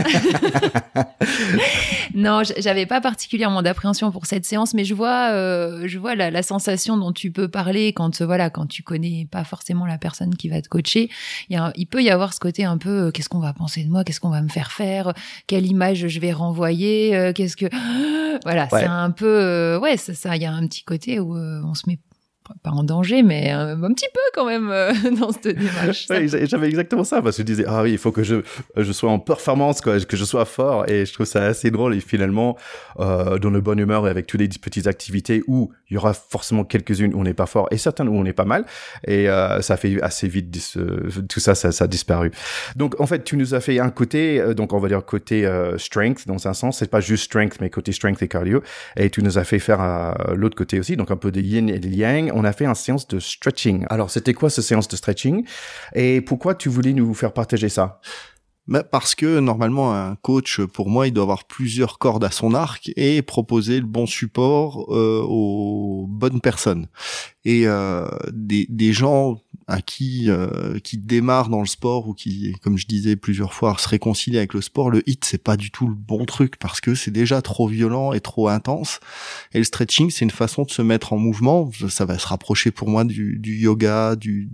non, 2.13 2.41
j'avais 2.57 2.85
pas 2.85 2.99
particulièrement 2.99 3.61
d'appréhension 3.61 4.11
pour 4.11 4.25
cette 4.25 4.45
séance, 4.45 4.73
mais 4.73 4.83
je 4.83 4.93
vois, 4.93 5.29
euh, 5.31 5.87
je 5.87 5.97
vois 5.97 6.13
la, 6.13 6.43
sensation 6.43 6.97
dont 6.97 7.13
tu 7.13 7.31
peux 7.31 7.47
parler 7.47 7.93
quand, 7.93 8.21
voilà, 8.21 8.49
quand 8.49 8.65
tu 8.65 8.83
connais 8.83 9.29
pas 9.31 9.45
forcément 9.45 9.85
la 9.85 9.97
personne 9.97 10.35
qui 10.35 10.49
va 10.49 10.61
te 10.61 10.67
coacher. 10.67 11.09
Il, 11.49 11.53
y 11.53 11.55
a, 11.55 11.71
il 11.77 11.87
peut 11.87 12.03
y 12.03 12.09
avoir 12.09 12.33
ce 12.33 12.41
côté 12.41 12.65
un 12.65 12.77
peu, 12.77 13.07
euh, 13.07 13.11
qu'est-ce 13.11 13.29
qu'on 13.29 13.39
va 13.39 13.53
penser 13.53 13.85
de 13.85 13.89
moi, 13.89 14.03
qu'est-ce 14.03 14.19
qu'on 14.19 14.29
va 14.29 14.41
me 14.41 14.49
faire 14.49 14.73
faire, 14.73 15.13
quelle 15.47 15.65
image 15.65 16.09
je 16.09 16.19
vais 16.19 16.33
renvoyer, 16.33 17.15
euh, 17.15 17.31
qu'est-ce 17.31 17.55
que, 17.55 17.65
voilà, 18.43 18.67
c'est 18.69 18.83
un 18.83 19.11
peu, 19.11 19.79
ouais, 19.81 19.95
ça, 19.95 20.13
ça, 20.13 20.35
il 20.35 20.41
y 20.41 20.45
a 20.45 20.51
un 20.51 20.67
petit 20.67 20.83
côté 20.83 21.21
où 21.21 21.37
on 21.37 21.73
se 21.75 21.83
met 21.87 21.97
pas 22.63 22.71
en 22.71 22.83
danger, 22.83 23.23
mais 23.23 23.49
un, 23.51 23.93
petit 23.93 24.07
peu 24.13 24.19
quand 24.33 24.45
même 24.45 24.69
euh, 24.69 24.93
dans 25.19 25.31
cette 25.31 25.57
démarche. 25.57 26.07
j'avais 26.45 26.67
exactement 26.67 27.03
ça 27.03 27.21
parce 27.21 27.37
que 27.37 27.43
je 27.43 27.45
disais 27.45 27.65
ah 27.67 27.83
oui, 27.83 27.91
il 27.91 27.97
faut 27.97 28.11
que 28.11 28.23
je 28.23 28.41
je 28.75 28.91
sois 28.91 29.11
en 29.11 29.19
performance, 29.19 29.81
quoi, 29.81 29.99
que 29.99 30.17
je 30.17 30.25
sois 30.25 30.45
fort, 30.45 30.89
et 30.89 31.05
je 31.05 31.13
trouve 31.13 31.25
ça 31.25 31.43
assez 31.43 31.71
drôle 31.71 31.95
et 31.95 31.99
finalement 31.99 32.57
euh, 32.99 33.37
dans 33.37 33.49
le 33.49 33.61
bonne 33.61 33.79
humeur 33.79 34.07
et 34.07 34.09
avec 34.09 34.27
toutes 34.27 34.41
les 34.41 34.47
petites 34.47 34.87
activités 34.87 35.43
où 35.47 35.71
il 35.89 35.95
y 35.95 35.97
aura 35.97 36.13
forcément 36.13 36.63
quelques-unes 36.63 37.13
où 37.13 37.19
on 37.19 37.23
n'est 37.23 37.33
pas 37.33 37.45
fort 37.45 37.67
et 37.71 37.77
certaines 37.77 38.09
où 38.09 38.15
on 38.15 38.25
est 38.25 38.33
pas 38.33 38.45
mal, 38.45 38.65
et 39.05 39.29
euh, 39.29 39.61
ça 39.61 39.77
fait 39.77 40.01
assez 40.01 40.27
vite 40.27 40.51
tout 41.29 41.39
ça, 41.39 41.55
ça, 41.55 41.71
ça 41.71 41.85
a 41.85 41.87
disparu. 41.87 42.31
Donc 42.75 42.99
en 42.99 43.05
fait, 43.05 43.23
tu 43.23 43.37
nous 43.37 43.53
as 43.53 43.61
fait 43.61 43.79
un 43.79 43.89
côté, 43.89 44.39
euh, 44.39 44.53
donc 44.53 44.73
on 44.73 44.79
va 44.79 44.87
dire 44.87 45.03
côté 45.05 45.49
strength 45.77 46.27
dans 46.27 46.47
un 46.47 46.53
sens, 46.53 46.79
c'est 46.79 46.89
pas 46.89 46.99
juste 46.99 47.25
strength 47.25 47.57
mais 47.61 47.69
côté 47.69 47.91
strength 47.91 48.21
et 48.21 48.27
cardio, 48.27 48.61
et 48.97 49.09
tu 49.09 49.23
nous 49.23 49.37
as 49.37 49.43
fait 49.43 49.59
faire 49.59 50.15
l'autre 50.35 50.55
côté 50.55 50.79
aussi, 50.79 50.97
donc 50.97 51.11
un 51.11 51.17
peu 51.17 51.31
de 51.31 51.39
yin 51.39 51.69
et 51.69 51.79
de 51.79 51.87
yang 51.87 52.32
on 52.33 52.43
a 52.43 52.53
fait 52.53 52.65
une 52.65 52.75
séance 52.75 53.07
de 53.07 53.19
stretching. 53.19 53.85
Alors, 53.89 54.09
c'était 54.09 54.33
quoi 54.33 54.49
cette 54.49 54.65
séance 54.65 54.87
de 54.87 54.95
stretching 54.95 55.45
et 55.95 56.21
pourquoi 56.21 56.55
tu 56.55 56.69
voulais 56.69 56.93
nous 56.93 57.13
faire 57.13 57.33
partager 57.33 57.69
ça? 57.69 57.99
Bah 58.65 58.81
parce 58.81 59.13
que 59.13 59.39
normalement 59.39 59.93
un 59.93 60.15
coach 60.15 60.61
pour 60.61 60.87
moi 60.87 61.05
il 61.07 61.11
doit 61.11 61.23
avoir 61.23 61.43
plusieurs 61.43 61.99
cordes 61.99 62.23
à 62.23 62.31
son 62.31 62.53
arc 62.53 62.91
et 62.95 63.21
proposer 63.21 63.81
le 63.81 63.85
bon 63.85 64.05
support 64.05 64.85
euh, 64.87 65.21
aux 65.21 66.05
bonnes 66.07 66.39
personnes 66.39 66.87
et 67.43 67.67
euh, 67.67 68.07
des, 68.31 68.65
des 68.69 68.93
gens 68.93 69.41
à 69.67 69.81
qui 69.81 70.29
euh, 70.29 70.79
qui 70.79 70.97
démarrent 70.97 71.49
dans 71.49 71.61
le 71.61 71.67
sport 71.67 72.07
ou 72.07 72.13
qui 72.13 72.55
comme 72.61 72.77
je 72.77 72.85
disais 72.85 73.15
plusieurs 73.15 73.53
fois 73.53 73.75
se 73.77 73.87
réconcilient 73.87 74.37
avec 74.37 74.53
le 74.53 74.61
sport 74.61 74.89
le 74.89 75.07
hit 75.09 75.23
c'est 75.25 75.41
pas 75.41 75.57
du 75.57 75.71
tout 75.71 75.87
le 75.87 75.95
bon 75.95 76.25
truc 76.25 76.57
parce 76.57 76.81
que 76.81 76.95
c'est 76.95 77.11
déjà 77.11 77.41
trop 77.41 77.67
violent 77.67 78.13
et 78.13 78.19
trop 78.19 78.49
intense. 78.49 78.99
Et 79.53 79.57
le 79.59 79.63
stretching 79.63 80.09
c'est 80.09 80.25
une 80.25 80.31
façon 80.31 80.63
de 80.63 80.71
se 80.71 80.81
mettre 80.81 81.13
en 81.13 81.17
mouvement. 81.17 81.71
Ça 81.89 82.05
va 82.05 82.17
se 82.17 82.27
rapprocher 82.27 82.71
pour 82.71 82.89
moi 82.89 83.03
du, 83.03 83.37
du 83.39 83.57
yoga 83.57 84.15
du 84.15 84.49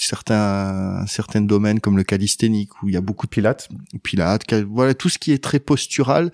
certains 0.00 1.04
certains 1.06 1.40
domaines 1.40 1.80
comme 1.80 1.96
le 1.96 2.04
calisthénique 2.04 2.82
où 2.82 2.88
il 2.88 2.94
y 2.94 2.96
a 2.96 3.00
beaucoup 3.00 3.26
de 3.26 3.30
pilates, 3.30 3.68
pilates, 4.02 4.52
voilà 4.54 4.94
tout 4.94 5.08
ce 5.08 5.18
qui 5.18 5.32
est 5.32 5.42
très 5.42 5.58
postural, 5.58 6.32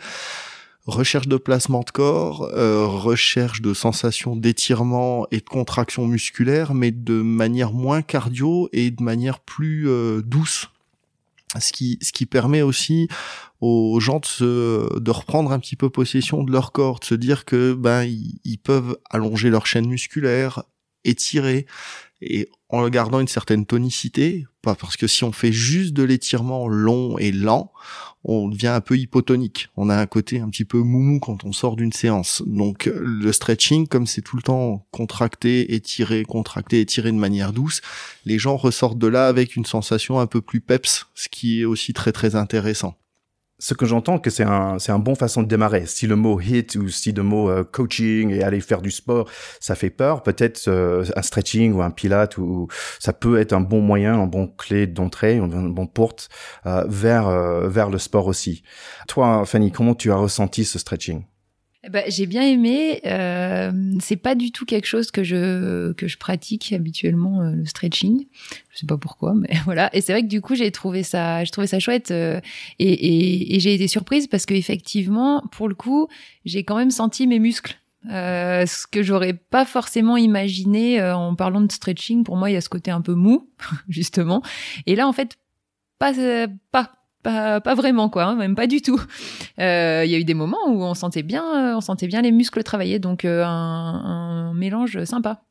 recherche 0.87 1.29
de 1.29 1.37
placement 1.37 1.81
de 1.81 1.91
corps, 1.91 2.43
euh, 2.53 2.87
recherche 2.87 3.63
de 3.63 3.73
sensations 3.75 4.37
d'étirement 4.37 5.27
et 5.31 5.39
de 5.39 5.49
contraction 5.49 6.07
musculaire, 6.07 6.75
mais 6.75 6.91
de 6.91 7.23
manière 7.23 7.73
moins 7.73 8.03
cardio 8.03 8.69
et 8.73 8.91
de 8.91 9.03
manière 9.03 9.41
plus 9.41 9.89
euh, 9.89 10.23
douce. 10.23 10.71
Ce 11.59 11.73
qui, 11.73 11.99
ce 12.03 12.11
qui 12.11 12.27
permet 12.27 12.63
aussi 12.63 13.07
aux 13.61 14.01
gens 14.01 14.19
de, 14.19 14.27
se, 14.27 14.99
de 14.99 15.11
reprendre 15.13 15.53
un 15.53 15.61
petit 15.61 15.77
peu 15.77 15.89
possession 15.89 16.43
de 16.43 16.51
leur 16.51 16.73
corps, 16.73 16.99
de 16.99 17.05
se 17.05 17.15
dire 17.15 17.45
que 17.45 17.75
ben 17.75 18.03
ils 18.03 18.59
peuvent 18.59 18.99
allonger 19.09 19.51
leur 19.51 19.65
chaîne 19.65 19.87
musculaire, 19.87 20.65
étirer, 21.05 21.67
et 22.21 22.49
en 22.71 22.89
gardant 22.89 23.21
une 23.21 23.29
certaine 23.29 23.67
tonicité, 23.67 24.47
pas 24.65 24.75
parce 24.75 24.97
que 24.97 25.07
si 25.07 25.25
on 25.25 25.33
fait 25.33 25.53
juste 25.53 25.93
de 25.93 26.03
l'étirement 26.03 26.67
long 26.67 27.19
et 27.19 27.31
lent, 27.31 27.73
on 28.25 28.49
devient 28.49 28.69
un 28.69 28.81
peu 28.81 28.97
hypotonique. 28.97 29.69
On 29.77 29.91
a 29.91 29.97
un 29.97 30.07
côté 30.07 30.41
un 30.41 30.49
petit 30.49 30.65
peu 30.65 30.79
moumou 30.79 31.21
quand 31.21 31.45
on 31.45 31.53
sort 31.53 31.77
d'une 31.77 31.93
séance. 31.93 32.43
Donc 32.47 32.91
le 32.93 33.33
stretching, 33.33 33.87
comme 33.87 34.07
c'est 34.07 34.23
tout 34.23 34.37
le 34.37 34.43
temps 34.43 34.87
contracté, 34.91 35.75
étiré, 35.75 36.25
contracté, 36.25 36.81
étiré 36.81 37.13
de 37.13 37.19
manière 37.19 37.53
douce, 37.53 37.83
les 38.25 38.39
gens 38.39 38.57
ressortent 38.57 38.99
de 38.99 39.07
là 39.07 39.29
avec 39.29 39.57
une 39.57 39.67
sensation 39.67 40.19
un 40.21 40.27
peu 40.27 40.41
plus 40.41 40.61
peps, 40.61 41.07
ce 41.15 41.29
qui 41.29 41.61
est 41.61 41.65
aussi 41.67 41.93
très 41.93 42.13
très 42.13 42.35
intéressant. 42.35 42.97
Ce 43.59 43.75
que 43.75 43.87
j'entends 43.87 44.19
que 44.19 44.31
c'est 44.31 44.45
un 44.45 44.79
c'est 44.79 44.93
un 44.93 44.99
bon 44.99 45.15
façon 45.15 45.43
de 45.43 45.49
démarrer. 45.49 45.87
Si 45.87 46.07
le 46.07 46.17
mot 46.17 46.41
hit 46.41 46.75
ou 46.77 46.89
si 46.89 47.13
le 47.13 47.23
mot 47.23 47.49
euh, 47.51 47.65
coaching 47.65 48.31
et 48.31 48.43
aller 48.43 48.61
faire 48.61 48.83
du 48.83 48.91
sport, 48.91 49.29
ça 49.61 49.75
fait 49.75 49.91
peur, 49.91 50.23
peut-être 50.23 50.69
euh, 50.69 51.05
un 51.17 51.23
stretching 51.23 51.73
ou 51.73 51.83
un 51.83 51.91
pilate 51.91 52.39
ou 52.39 52.69
ça 52.99 53.13
peut 53.13 53.39
être 53.39 53.53
un 53.53 53.61
bon 53.61 53.81
moyen, 53.81 54.15
un 54.21 54.27
bon 54.27 54.47
clé 54.49 54.87
d'entrée, 54.87 55.39
un 55.39 55.49
bon 55.49 55.87
porte 55.87 56.29
euh, 56.67 56.85
vers 56.89 57.31
vers 57.69 57.91
le 57.91 57.99
sport 57.99 58.27
aussi. 58.27 58.63
Toi, 59.09 59.45
Fanny, 59.47 59.73
comment 59.73 59.95
tu 59.95 60.11
as 60.11 60.17
ressenti 60.17 60.65
ce 60.65 60.79
stretching? 60.79 61.25
Ben, 61.91 62.05
j'ai 62.09 62.27
bien 62.27 62.43
aimé. 62.43 63.01
Euh, 63.07 63.73
c'est 64.01 64.17
pas 64.17 64.35
du 64.35 64.53
tout 64.53 64.65
quelque 64.65 64.87
chose 64.87 65.11
que 65.11 65.23
je 65.23 65.93
que 65.93 66.09
je 66.09 66.19
pratique 66.19 66.73
habituellement 66.73 67.43
euh, 67.43 67.53
le 67.53 67.67
stretching. 67.67 68.27
Je 68.71 68.79
sais 68.79 68.87
pas 68.87 68.97
pourquoi, 68.97 69.35
mais 69.35 69.55
voilà. 69.65 69.95
Et 69.95 70.01
c'est 70.01 70.13
vrai 70.13 70.23
que 70.23 70.29
du 70.29 70.41
coup 70.41 70.55
j'ai 70.55 70.71
trouvé 70.71 71.03
ça, 71.03 71.45
j'ai 71.45 71.51
trouvé 71.51 71.67
ça 71.67 71.79
chouette 71.79 72.11
euh, 72.11 72.41
et, 72.79 72.93
et, 72.93 73.57
et 73.57 73.61
j'ai 73.61 73.75
été 73.75 73.89
surprise 73.89 74.27
parce 74.27 74.47
que 74.47 74.55
effectivement, 74.55 75.43
pour 75.53 75.69
le 75.69 75.75
coup, 75.75 76.09
j'ai 76.45 76.65
quand 76.65 76.77
même 76.77 76.91
senti 76.91 77.27
mes 77.27 77.39
muscles. 77.39 77.79
Euh, 78.11 78.67
ce 78.67 78.87
que 78.87 79.03
j'aurais 79.03 79.33
pas 79.33 79.65
forcément 79.65 80.17
imaginé 80.17 81.01
euh, 81.01 81.17
en 81.17 81.35
parlant 81.35 81.63
de 81.63 81.73
stretching. 81.73 82.23
Pour 82.23 82.37
moi, 82.37 82.51
il 82.51 82.55
y 82.55 82.57
a 82.57 82.61
ce 82.61 82.69
côté 82.69 82.91
un 82.91 83.01
peu 83.01 83.15
mou, 83.15 83.49
justement. 83.89 84.43
Et 84.87 84.95
là, 84.95 85.09
en 85.09 85.13
fait, 85.13 85.37
pas 85.99 86.13
pas 86.71 86.93
pas, 87.25 87.75
vraiment 87.75 88.09
quoi, 88.09 88.25
hein, 88.25 88.37
même 88.37 88.55
pas 88.55 88.67
du 88.67 88.81
tout. 88.83 89.01
Euh, 89.59 90.03
il 90.05 90.11
y 90.11 90.15
a 90.15 90.19
eu 90.19 90.25
des 90.25 90.35
moments 90.35 90.69
où 90.69 90.83
on 90.83 90.95
sentait 90.95 91.23
bien, 91.23 91.77
on 91.77 91.81
sentait 91.81 92.07
bien 92.07 92.23
les 92.23 92.33
muscles 92.33 92.63
travailler, 92.63 92.99
donc 92.99 93.25
euh, 93.25 93.45
un, 93.45 93.49
un 93.51 94.55
mélange 94.55 95.05
sympa. 95.05 95.43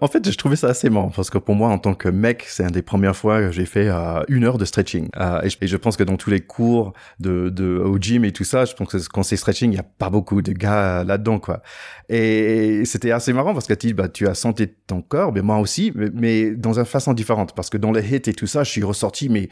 En 0.00 0.06
fait, 0.06 0.30
je 0.30 0.36
trouvais 0.36 0.54
ça 0.54 0.68
assez 0.68 0.90
marrant 0.90 1.10
parce 1.10 1.28
que 1.28 1.38
pour 1.38 1.56
moi, 1.56 1.68
en 1.68 1.78
tant 1.78 1.94
que 1.94 2.08
mec, 2.08 2.44
c'est 2.46 2.62
une 2.62 2.70
des 2.70 2.82
premières 2.82 3.16
fois 3.16 3.40
que 3.40 3.50
j'ai 3.50 3.66
fait 3.66 3.88
euh, 3.88 4.22
une 4.28 4.44
heure 4.44 4.56
de 4.56 4.64
stretching. 4.64 5.08
Euh, 5.16 5.42
et, 5.42 5.66
je, 5.66 5.76
pense 5.76 5.96
que 5.96 6.04
dans 6.04 6.16
tous 6.16 6.30
les 6.30 6.40
cours 6.40 6.92
de, 7.18 7.48
de 7.48 7.78
au 7.78 7.98
gym 7.98 8.24
et 8.24 8.30
tout 8.30 8.44
ça, 8.44 8.64
je 8.64 8.74
pense 8.74 8.88
que 8.88 8.98
quand 9.08 9.24
c'est 9.24 9.36
stretching, 9.36 9.72
il 9.72 9.76
y 9.76 9.80
a 9.80 9.82
pas 9.82 10.08
beaucoup 10.08 10.40
de 10.40 10.52
gars 10.52 11.02
là-dedans, 11.02 11.40
quoi. 11.40 11.62
Et 12.08 12.84
c'était 12.84 13.10
assez 13.10 13.32
marrant 13.32 13.54
parce 13.54 13.66
que 13.66 13.74
tu, 13.74 13.92
bah, 13.92 14.08
tu 14.08 14.28
as 14.28 14.34
senti 14.34 14.68
ton 14.86 15.02
corps, 15.02 15.32
mais 15.32 15.42
moi 15.42 15.58
aussi, 15.58 15.90
mais, 15.96 16.10
mais, 16.14 16.50
dans 16.52 16.78
une 16.78 16.84
façon 16.84 17.12
différente. 17.12 17.52
Parce 17.56 17.68
que 17.68 17.76
dans 17.76 17.90
les 17.90 18.06
hits 18.08 18.22
et 18.30 18.34
tout 18.34 18.46
ça, 18.46 18.62
je 18.62 18.70
suis 18.70 18.84
ressorti, 18.84 19.28
mais 19.28 19.48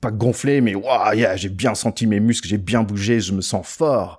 pas 0.00 0.10
gonflé, 0.10 0.62
mais 0.62 0.74
waouh, 0.74 1.14
yeah, 1.14 1.36
j'ai 1.36 1.48
bien 1.48 1.76
senti 1.76 2.08
mes 2.08 2.18
muscles, 2.18 2.48
j'ai 2.48 2.58
bien 2.58 2.82
bougé, 2.82 3.20
je 3.20 3.32
me 3.32 3.40
sens 3.40 3.68
fort. 3.68 4.18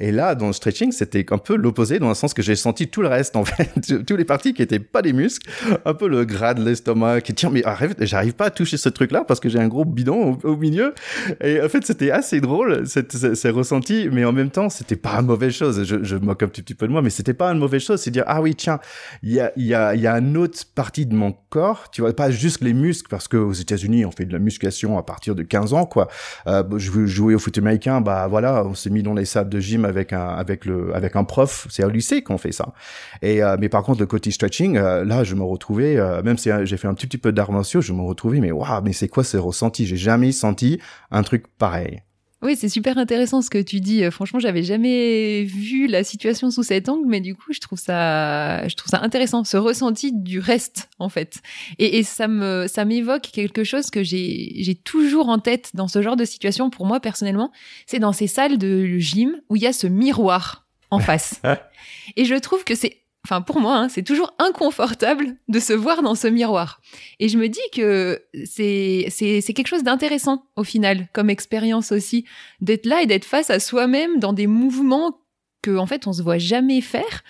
Et 0.00 0.12
là, 0.12 0.34
dans 0.34 0.46
le 0.46 0.52
stretching, 0.52 0.92
c'était 0.92 1.26
un 1.32 1.38
peu 1.38 1.56
l'opposé, 1.56 1.98
dans 1.98 2.08
le 2.08 2.14
sens 2.14 2.32
que 2.32 2.42
j'ai 2.42 2.54
senti 2.54 2.88
tout 2.88 3.02
le 3.02 3.08
reste, 3.08 3.34
en 3.34 3.44
fait, 3.44 4.04
tous 4.04 4.16
les 4.16 4.24
parties 4.24 4.54
qui 4.54 4.62
étaient 4.62 4.78
pas 4.90 5.02
des 5.02 5.12
muscles, 5.12 5.50
un 5.84 5.94
peu 5.94 6.08
le 6.08 6.24
gras 6.24 6.54
de 6.54 6.64
l'estomac, 6.64 7.20
qui 7.20 7.34
tiens, 7.34 7.50
mais 7.50 7.64
arrête, 7.64 7.96
j'arrive 8.04 8.34
pas 8.34 8.46
à 8.46 8.50
toucher 8.50 8.76
ce 8.76 8.88
truc-là 8.88 9.24
parce 9.26 9.40
que 9.40 9.48
j'ai 9.48 9.58
un 9.58 9.68
gros 9.68 9.84
bidon 9.84 10.38
au, 10.42 10.56
milieu. 10.56 10.94
Et 11.42 11.60
en 11.60 11.68
fait, 11.68 11.84
c'était 11.86 12.10
assez 12.10 12.40
drôle, 12.40 12.84
c'est 12.86 13.50
ressenti, 13.50 14.08
mais 14.10 14.24
en 14.24 14.32
même 14.32 14.50
temps, 14.50 14.68
c'était 14.70 14.96
pas 14.96 15.16
une 15.20 15.26
mauvaise 15.26 15.52
chose. 15.52 15.84
Je, 15.84 16.02
je 16.02 16.16
moque 16.16 16.42
un 16.42 16.48
petit, 16.48 16.74
peu 16.74 16.86
de 16.86 16.92
moi, 16.92 17.02
mais 17.02 17.10
c'était 17.10 17.34
pas 17.34 17.50
une 17.50 17.58
mauvaise 17.58 17.82
chose. 17.82 18.00
C'est 18.00 18.10
dire, 18.10 18.24
ah 18.26 18.42
oui, 18.42 18.54
tiens, 18.54 18.78
il 19.22 19.32
y 19.32 19.40
a, 19.40 19.52
y 19.56 19.74
a, 19.74 19.94
y 19.94 20.06
a 20.06 20.14
une 20.14 20.36
autre 20.36 20.58
partie 20.74 21.06
de 21.06 21.14
mon 21.14 21.34
corps, 21.50 21.90
tu 21.90 22.00
vois, 22.00 22.12
pas 22.12 22.30
juste 22.30 22.62
les 22.62 22.74
muscles, 22.74 23.08
parce 23.08 23.28
qu'aux 23.28 23.52
États-Unis, 23.52 24.04
on 24.04 24.10
fait 24.10 24.24
de 24.24 24.32
la 24.32 24.38
musculation 24.38 24.98
à 24.98 25.02
partir 25.02 25.34
de 25.34 25.42
15 25.42 25.72
ans, 25.72 25.86
quoi. 25.86 26.08
Euh, 26.46 26.62
je 26.76 27.06
jouais 27.06 27.34
au 27.34 27.38
foot 27.38 27.56
américain, 27.58 28.00
bah 28.00 28.26
voilà, 28.28 28.64
on 28.64 28.74
s'est 28.74 28.90
mis 28.90 29.02
dans 29.02 29.14
les 29.14 29.24
salles 29.24 29.48
de 29.48 29.60
gym 29.60 29.84
avec 29.84 30.12
un 30.12 30.28
avec 30.28 30.64
le 30.64 30.94
avec 30.94 31.16
un 31.16 31.24
prof. 31.24 31.66
C'est 31.70 31.84
au 31.84 31.90
lycée 31.90 32.22
qu'on 32.22 32.38
fait 32.38 32.52
ça. 32.52 32.72
Et 33.22 33.42
euh, 33.42 33.56
mais 33.60 33.68
par 33.68 33.82
contre 33.82 34.00
le 34.00 34.06
côté 34.06 34.30
stretching, 34.30 34.77
euh, 34.78 35.04
là 35.04 35.24
je 35.24 35.34
me 35.34 35.42
retrouvais, 35.42 35.96
euh, 35.96 36.22
même 36.22 36.38
si 36.38 36.50
j'ai 36.62 36.76
fait 36.76 36.88
un 36.88 36.94
petit, 36.94 37.06
petit 37.06 37.18
peu 37.18 37.32
d'arts 37.32 37.52
martiaux, 37.52 37.80
je 37.80 37.92
me 37.92 38.02
retrouvais 38.02 38.40
mais 38.40 38.52
waouh, 38.52 38.82
mais 38.82 38.92
c'est 38.92 39.08
quoi 39.08 39.24
ce 39.24 39.36
ressenti? 39.36 39.86
J'ai 39.86 39.96
jamais 39.96 40.32
senti 40.32 40.80
un 41.10 41.22
truc 41.22 41.46
pareil. 41.58 42.02
Oui, 42.40 42.54
c'est 42.54 42.68
super 42.68 42.98
intéressant 42.98 43.42
ce 43.42 43.50
que 43.50 43.60
tu 43.60 43.80
dis. 43.80 44.04
Euh, 44.04 44.12
franchement, 44.12 44.38
j'avais 44.38 44.62
jamais 44.62 45.42
vu 45.42 45.88
la 45.88 46.04
situation 46.04 46.52
sous 46.52 46.62
cet 46.62 46.88
angle, 46.88 47.08
mais 47.08 47.20
du 47.20 47.34
coup, 47.34 47.52
je 47.52 47.58
trouve 47.58 47.80
ça, 47.80 48.66
je 48.68 48.76
trouve 48.76 48.90
ça 48.90 49.00
intéressant, 49.02 49.42
ce 49.42 49.56
ressenti 49.56 50.12
du 50.12 50.38
reste, 50.38 50.88
en 51.00 51.08
fait. 51.08 51.40
Et, 51.80 51.98
et 51.98 52.04
ça 52.04 52.28
me, 52.28 52.68
ça 52.68 52.84
m'évoque 52.84 53.28
quelque 53.32 53.64
chose 53.64 53.90
que 53.90 54.04
j'ai, 54.04 54.52
j'ai 54.56 54.76
toujours 54.76 55.28
en 55.30 55.40
tête 55.40 55.70
dans 55.74 55.88
ce 55.88 56.00
genre 56.00 56.14
de 56.14 56.24
situation. 56.24 56.70
Pour 56.70 56.86
moi, 56.86 57.00
personnellement, 57.00 57.50
c'est 57.86 57.98
dans 57.98 58.12
ces 58.12 58.28
salles 58.28 58.56
de 58.56 58.86
gym 58.98 59.40
où 59.48 59.56
il 59.56 59.62
y 59.62 59.66
a 59.66 59.72
ce 59.72 59.88
miroir 59.88 60.68
en 60.92 60.98
face. 61.00 61.40
et 62.16 62.24
je 62.24 62.34
trouve 62.36 62.62
que 62.62 62.76
c'est 62.76 62.98
enfin 63.28 63.42
pour 63.42 63.60
moi, 63.60 63.76
hein, 63.76 63.88
c'est 63.90 64.02
toujours 64.02 64.32
inconfortable 64.38 65.36
de 65.48 65.60
se 65.60 65.74
voir 65.74 66.02
dans 66.02 66.14
ce 66.14 66.28
miroir. 66.28 66.80
Et 67.20 67.28
je 67.28 67.36
me 67.36 67.48
dis 67.48 67.60
que 67.74 68.22
c'est 68.46 69.06
c'est 69.10 69.52
quelque 69.52 69.66
chose 69.68 69.82
d'intéressant 69.82 70.46
au 70.56 70.64
final 70.64 71.08
comme 71.12 71.28
expérience 71.28 71.92
aussi 71.92 72.24
d'être 72.62 72.86
là 72.86 73.02
et 73.02 73.06
d'être 73.06 73.26
face 73.26 73.50
à 73.50 73.60
soi-même 73.60 74.18
dans 74.18 74.32
des 74.32 74.46
mouvements 74.46 75.20
que 75.60 75.76
en 75.76 75.86
fait 75.86 76.06
on 76.06 76.14
se 76.14 76.22
voit 76.22 76.38
jamais 76.38 76.80
faire. 76.80 77.22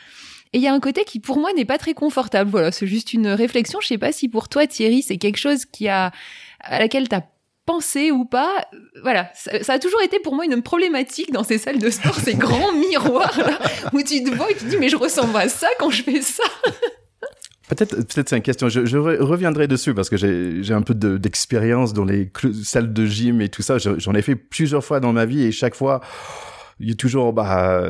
Et 0.52 0.58
il 0.58 0.62
y 0.62 0.68
a 0.68 0.72
un 0.72 0.80
côté 0.80 1.04
qui 1.04 1.18
pour 1.18 1.38
moi 1.38 1.52
n'est 1.52 1.64
pas 1.64 1.78
très 1.78 1.94
confortable. 1.94 2.50
Voilà, 2.50 2.70
c'est 2.70 2.86
juste 2.86 3.12
une 3.12 3.28
réflexion. 3.28 3.80
Je 3.82 3.88
sais 3.88 3.98
pas 3.98 4.12
si 4.12 4.28
pour 4.28 4.48
toi 4.48 4.68
Thierry 4.68 5.02
c'est 5.02 5.18
quelque 5.18 5.38
chose 5.38 5.64
qui 5.64 5.88
a 5.88 6.12
à 6.60 6.78
laquelle 6.78 7.08
t'as 7.08 7.22
penser 7.68 8.10
ou 8.10 8.24
pas. 8.24 8.66
Voilà, 9.02 9.30
ça, 9.34 9.74
a 9.74 9.78
toujours 9.78 10.00
été 10.00 10.18
pour 10.20 10.34
moi 10.34 10.46
une 10.46 10.62
problématique 10.62 11.32
dans 11.32 11.44
ces 11.44 11.58
salles 11.58 11.78
de 11.78 11.90
sport, 11.90 12.14
ces 12.14 12.34
grands 12.34 12.72
miroirs 12.90 13.38
là, 13.38 13.58
où 13.92 14.02
tu 14.02 14.24
te 14.24 14.34
vois 14.34 14.50
et 14.50 14.54
tu 14.54 14.64
te 14.64 14.70
dis 14.70 14.78
mais 14.78 14.88
je 14.88 14.96
ressemble 14.96 15.36
à 15.36 15.48
ça 15.50 15.68
quand 15.78 15.90
je 15.90 16.02
fais 16.02 16.22
ça. 16.22 16.44
Peut-être, 17.68 17.96
peut-être 17.96 18.30
c'est 18.30 18.36
une 18.36 18.42
question. 18.42 18.70
Je, 18.70 18.96
reviendrai 18.96 19.68
dessus 19.68 19.92
parce 19.92 20.08
que 20.08 20.16
j'ai 20.16 20.72
un 20.72 20.80
peu 20.80 20.94
d'expérience 20.94 21.92
dans 21.92 22.06
les 22.06 22.32
salles 22.64 22.94
de 22.94 23.04
gym 23.04 23.42
et 23.42 23.50
tout 23.50 23.60
ça. 23.60 23.76
J'en 23.76 24.14
ai 24.14 24.22
fait 24.22 24.34
plusieurs 24.34 24.82
fois 24.82 25.00
dans 25.00 25.12
ma 25.12 25.26
vie 25.26 25.42
et 25.42 25.52
chaque 25.52 25.74
fois, 25.74 26.00
il 26.80 26.88
y 26.88 26.92
a 26.92 26.94
toujours 26.94 27.32
bah 27.32 27.86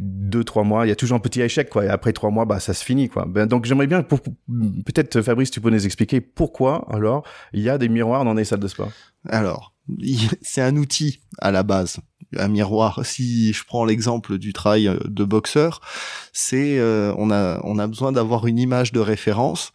deux 0.00 0.44
trois 0.44 0.64
mois, 0.64 0.86
il 0.86 0.88
y 0.88 0.92
a 0.92 0.96
toujours 0.96 1.16
un 1.16 1.20
petit 1.20 1.40
échec 1.40 1.68
quoi. 1.68 1.84
Et 1.84 1.88
après 1.88 2.12
trois 2.12 2.30
mois, 2.30 2.44
bah 2.44 2.60
ça 2.60 2.74
se 2.74 2.84
finit 2.84 3.08
quoi. 3.08 3.26
Ben, 3.28 3.46
donc 3.46 3.64
j'aimerais 3.64 3.86
bien 3.86 4.02
peut-être 4.02 5.22
Fabrice, 5.22 5.50
tu 5.50 5.60
peux 5.60 5.70
nous 5.70 5.84
expliquer 5.84 6.20
pourquoi 6.20 6.86
alors 6.90 7.24
il 7.52 7.62
y 7.62 7.68
a 7.68 7.78
des 7.78 7.88
miroirs 7.88 8.24
dans 8.24 8.34
les 8.34 8.44
salles 8.44 8.60
de 8.60 8.68
sport. 8.68 8.90
Alors 9.28 9.74
c'est 10.42 10.62
un 10.62 10.76
outil 10.76 11.20
à 11.38 11.50
la 11.50 11.62
base. 11.62 11.98
Un 12.36 12.46
miroir. 12.46 13.04
Si 13.04 13.52
je 13.52 13.64
prends 13.64 13.84
l'exemple 13.84 14.38
du 14.38 14.52
travail 14.52 14.86
euh, 14.86 14.98
de 15.04 15.24
boxeur, 15.24 15.80
c'est 16.32 16.78
euh, 16.78 17.12
on 17.18 17.32
a 17.32 17.60
on 17.64 17.76
a 17.80 17.88
besoin 17.88 18.12
d'avoir 18.12 18.46
une 18.46 18.58
image 18.58 18.92
de 18.92 19.00
référence 19.00 19.72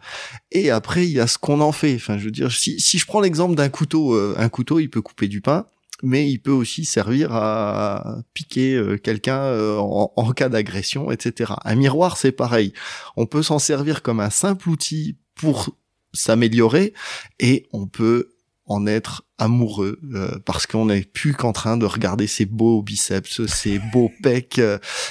et 0.54 0.72
après 0.72 1.04
il 1.06 1.12
y 1.12 1.20
a 1.20 1.28
ce 1.28 1.38
qu'on 1.38 1.60
en 1.60 1.74
fait. 1.74 1.96
Enfin, 1.96 2.18
je 2.18 2.26
veux 2.26 2.32
dire, 2.32 2.50
si 2.54 2.80
si 2.80 2.98
je 2.98 3.06
prends 3.06 3.20
l'exemple 3.20 3.56
d'un 3.56 3.68
couteau, 3.68 4.14
euh, 4.14 4.36
un 4.38 4.48
couteau 4.48 4.80
il 4.80 4.90
peut 4.90 5.02
couper 5.02 5.28
du 5.28 5.42
pain 5.42 5.66
mais 6.04 6.30
il 6.30 6.40
peut 6.40 6.52
aussi 6.52 6.86
servir 6.86 7.34
à 7.34 8.18
piquer 8.34 8.76
euh, 8.76 8.98
quelqu'un 8.98 9.40
euh, 9.40 9.78
en, 9.78 10.32
cas 10.34 10.50
d'agression, 10.50 11.12
etc. 11.12 11.54
Un 11.64 11.76
miroir, 11.76 12.18
c'est 12.18 12.32
pareil. 12.32 12.74
On 13.16 13.26
peut 13.26 13.44
s'en 13.44 13.60
servir 13.60 14.02
comme 14.02 14.20
un 14.20 14.30
simple 14.30 14.70
outil 14.70 15.18
pour 15.36 15.76
s'améliorer 16.14 16.94
et 17.40 17.68
on 17.74 17.88
peut 17.88 18.30
en 18.68 18.88
être 18.88 19.24
amoureux 19.38 20.00
euh, 20.14 20.40
parce 20.44 20.66
qu'on 20.66 20.88
n'est 20.88 21.04
plus 21.04 21.34
qu'en 21.34 21.54
train 21.54 21.78
de 21.78 21.86
regarder 21.86 22.26
ses 22.26 22.46
beaux 22.46 22.82
biceps, 22.82 23.46
ses 23.46 23.80
beaux 23.80 24.12
pecs 24.24 24.60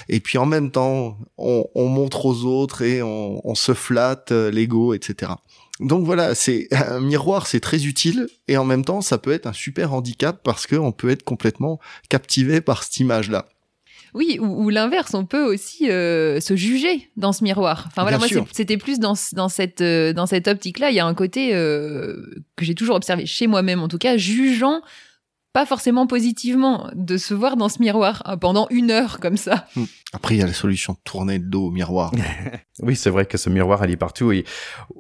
et 0.09 0.21
puis 0.21 0.39
en 0.39 0.47
même 0.47 0.71
temps 0.71 1.19
on, 1.37 1.89
montre 1.89 2.27
aux 2.27 2.45
autres 2.45 2.83
et 2.83 3.01
on, 3.03 3.47
on 3.47 3.55
se 3.55 3.75
flatte 3.75 4.33
l'ego, 4.33 4.93
etc 4.93 5.35
donc 5.81 6.05
voilà, 6.05 6.35
c'est 6.35 6.69
un 6.73 7.01
miroir, 7.01 7.47
c'est 7.47 7.61
très 7.61 7.85
utile 7.85 8.29
et 8.49 8.57
en 8.57 8.65
même 8.65 8.85
temps, 8.85 9.01
ça 9.01 9.19
peut 9.19 9.33
être 9.33 9.47
un 9.47 9.53
super 9.53 9.93
handicap 9.93 10.41
parce 10.43 10.67
qu'on 10.67 10.93
peut 10.93 11.11
être 11.11 11.25
complètement 11.25 11.81
captivé 12.09 12.61
par 12.61 12.85
cette 12.85 12.99
image-là. 12.99 13.47
Oui, 14.15 14.39
ou, 14.41 14.71
l'inverse, 14.71 15.13
on 15.15 15.27
peut 15.27 15.43
aussi 15.43 15.91
euh, 15.91 16.39
se 16.39 16.55
juger 16.55 17.11
dans 17.17 17.33
ce 17.33 17.43
miroir. 17.43 17.87
Enfin 17.89 18.03
voilà, 18.03 18.19
moi 18.19 18.29
c'était 18.53 18.77
plus 18.77 19.01
dans, 19.01 19.15
dans 19.33 19.49
cette 19.49 19.81
euh, 19.81 20.13
dans 20.13 20.27
cette 20.27 20.47
optique-là. 20.47 20.91
Il 20.91 20.95
y 20.95 21.01
a 21.01 21.07
un 21.07 21.15
côté 21.15 21.53
euh, 21.53 22.25
que 22.55 22.65
j'ai 22.65 22.77
toujours 22.77 22.95
observé 22.95 23.27
chez 23.27 23.49
moi-même, 23.49 23.81
en 23.81 23.89
tout 23.89 23.99
cas, 23.99 24.17
jugeant 24.17 24.83
pas 25.55 25.65
forcément 25.67 26.09
positivement 26.09 26.91
de 26.95 27.17
se 27.17 27.33
voir 27.33 27.57
dans 27.57 27.69
ce 27.69 27.81
miroir 27.81 28.25
euh, 28.29 28.37
pendant 28.37 28.67
une 28.71 28.91
heure 28.91 29.21
comme 29.21 29.37
ça. 29.37 29.69
Après, 30.15 30.37
il 30.37 30.39
y 30.39 30.43
a 30.43 30.47
la 30.47 30.53
solution 30.53 30.93
de 30.93 30.99
tourner 31.03 31.39
le 31.39 31.45
dos 31.45 31.67
au 31.67 31.71
miroir. 31.71 32.13
oui, 32.83 32.95
c'est 32.95 33.11
vrai 33.11 33.27
que 33.27 33.37
ce 33.37 33.51
miroir, 33.51 33.83
elle 33.83 33.91
est 33.91 33.97
partout. 33.97 34.31
Et 34.31 34.45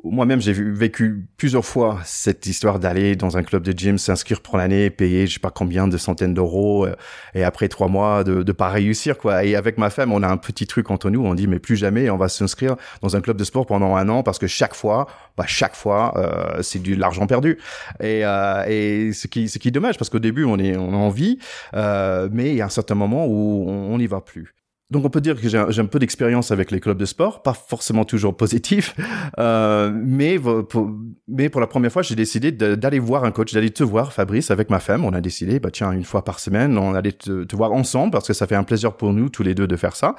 moi-même, 0.02 0.40
j'ai 0.40 0.52
vécu 0.52 1.28
plusieurs 1.37 1.64
fois 1.64 2.00
cette 2.04 2.47
histoire 2.47 2.80
d'aller 2.80 3.14
dans 3.14 3.37
un 3.37 3.44
club 3.44 3.62
de 3.62 3.73
gym, 3.76 3.97
s'inscrire 3.97 4.40
pour 4.40 4.59
l'année, 4.59 4.90
payer 4.90 5.26
je 5.26 5.35
sais 5.35 5.40
pas 5.40 5.50
combien 5.50 5.87
de 5.87 5.97
centaines 5.97 6.35
d'euros, 6.35 6.85
euh, 6.85 6.97
et 7.35 7.44
après 7.44 7.68
trois 7.68 7.87
mois 7.87 8.25
de, 8.25 8.42
de 8.42 8.52
pas 8.52 8.68
réussir, 8.68 9.16
quoi. 9.16 9.44
Et 9.44 9.54
avec 9.54 9.78
ma 9.78 9.88
femme, 9.88 10.12
on 10.12 10.23
a 10.23 10.28
un 10.28 10.37
petit 10.37 10.66
truc 10.66 10.90
entre 10.90 11.11
nous. 11.11 11.25
On 11.25 11.35
dit, 11.35 11.47
mais 11.47 11.61
plus 11.61 11.76
jamais, 11.76 12.11
on 12.11 12.16
va 12.16 12.28
s'inscrire 12.28 12.75
dans 13.00 13.14
un 13.14 13.21
club 13.21 13.37
de 13.37 13.44
sport 13.44 13.66
pendant 13.66 13.94
un 13.94 14.09
an 14.09 14.25
parce 14.25 14.40
que 14.40 14.49
chaque 14.49 14.75
fois, 14.75 15.06
bah, 15.37 15.44
chaque 15.47 15.76
fois, 15.76 16.12
euh, 16.16 16.62
c'est 16.62 16.83
de 16.83 16.94
l'argent 16.94 17.26
perdu. 17.26 17.59
Et, 18.00 18.25
euh, 18.25 18.64
et 18.66 19.12
ce 19.12 19.26
qui, 19.26 19.49
ce 19.49 19.59
qui 19.59 19.68
est 19.68 19.73
dommage 19.73 19.97
parce 19.99 20.11
qu'au 20.11 20.18
début, 20.18 20.44
on 20.44 20.59
est, 20.59 20.76
on 20.76 20.92
a 20.92 20.97
envie, 20.97 21.38
euh, 21.75 22.28
mais 22.33 22.50
il 22.50 22.56
y 22.56 22.62
a 22.62 22.66
un 22.66 22.71
certain 22.71 22.94
moment 22.94 23.26
où 23.26 23.68
on 23.68 23.99
n'y 23.99 24.06
va 24.06 24.21
plus. 24.21 24.54
Donc 24.91 25.05
on 25.05 25.11
peut 25.11 25.23
dire 25.23 25.41
que 25.41 25.49
j'ai 25.49 25.59
un, 25.59 25.87
peu 25.87 25.99
d'expérience 25.99 26.50
avec 26.50 26.71
les 26.71 26.79
clubs 26.79 26.99
de 26.99 27.07
sport, 27.07 27.43
pas 27.43 27.55
forcément 27.55 28.05
toujours 28.05 28.37
positif, 28.37 28.95
euh, 29.38 29.91
mais 29.95 30.38
pour, 30.38 30.91
mais 31.26 31.49
pour 31.49 31.61
la 31.62 31.67
première 31.67 31.91
fois 31.91 32.03
j'ai 32.03 32.14
décidé 32.14 32.53
d'aller 32.53 32.99
voir 32.99 33.25
un 33.25 33.31
coach, 33.31 33.55
d'aller 33.55 33.71
te 33.71 33.83
voir 33.83 34.12
Fabrice 34.12 34.50
avec 34.50 34.69
ma 34.69 34.81
femme. 34.81 35.05
On 35.05 35.14
a 35.14 35.23
décidé, 35.23 35.59
bah 35.59 35.71
tiens 35.73 35.91
une 35.93 36.05
fois 36.05 36.23
par 36.23 36.38
semaine, 36.38 36.76
on 36.76 36.95
allait 36.95 37.12
te, 37.12 37.57
voir 37.57 37.73
ensemble 37.73 38.12
parce 38.12 38.26
que 38.26 38.35
ça 38.35 38.47
fait 38.47 38.57
un 38.57 38.62
plaisir 38.62 38.93
pour 38.93 39.14
nous 39.14 39.31
tous 39.31 39.43
les 39.43 39.55
deux 39.55 39.67
de 39.67 39.76
faire 39.76 39.97
ça. 39.97 40.17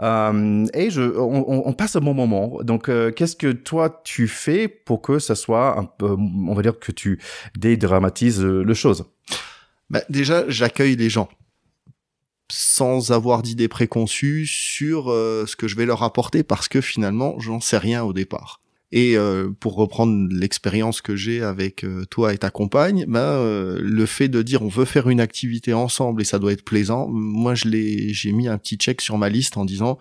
Euh, 0.00 0.64
et 0.74 0.90
je, 0.90 1.02
on, 1.02 1.72
passe 1.72 1.96
un 1.96 2.00
bon 2.00 2.14
moment. 2.14 2.58
Donc 2.62 2.88
euh, 2.88 3.10
qu'est-ce 3.10 3.34
que 3.34 3.50
toi 3.50 4.00
tu 4.04 4.28
fais 4.28 4.68
pour 4.68 5.02
que 5.02 5.18
ça 5.18 5.34
soit 5.34 5.76
un 5.78 5.84
peu, 5.84 6.16
on 6.16 6.54
va 6.54 6.62
dire 6.62 6.78
que 6.78 6.92
tu 6.92 7.18
dédramatises 7.58 8.42
le 8.42 8.74
chose? 8.74 9.04
Bah, 9.90 10.00
déjà 10.08 10.44
j'accueille 10.48 10.96
les 10.96 11.10
gens 11.10 11.28
sans 12.50 13.12
avoir 13.12 13.42
d'idées 13.42 13.68
préconçues 13.68 14.46
sur 14.46 15.10
euh, 15.10 15.46
ce 15.46 15.56
que 15.56 15.68
je 15.68 15.76
vais 15.76 15.86
leur 15.86 16.02
apporter 16.02 16.42
parce 16.42 16.68
que 16.68 16.80
finalement 16.80 17.38
j'en 17.40 17.60
sais 17.60 17.78
rien 17.78 18.02
au 18.04 18.12
départ. 18.12 18.60
Et 18.92 19.16
euh, 19.16 19.50
pour 19.58 19.74
reprendre 19.74 20.28
l'expérience 20.30 21.00
que 21.00 21.16
j'ai 21.16 21.42
avec 21.42 21.84
euh, 21.84 22.04
toi 22.04 22.32
et 22.32 22.38
ta 22.38 22.50
compagne, 22.50 23.06
ben 23.08 23.42
le 23.78 24.06
fait 24.06 24.28
de 24.28 24.42
dire 24.42 24.62
on 24.62 24.68
veut 24.68 24.84
faire 24.84 25.08
une 25.08 25.20
activité 25.20 25.72
ensemble 25.72 26.22
et 26.22 26.24
ça 26.24 26.38
doit 26.38 26.52
être 26.52 26.64
plaisant, 26.64 27.08
moi 27.08 27.54
je 27.54 27.68
l'ai 27.68 28.12
j'ai 28.12 28.32
mis 28.32 28.46
un 28.46 28.58
petit 28.58 28.76
check 28.76 29.00
sur 29.00 29.18
ma 29.18 29.28
liste 29.28 29.56
en 29.56 29.64
disant 29.64 29.98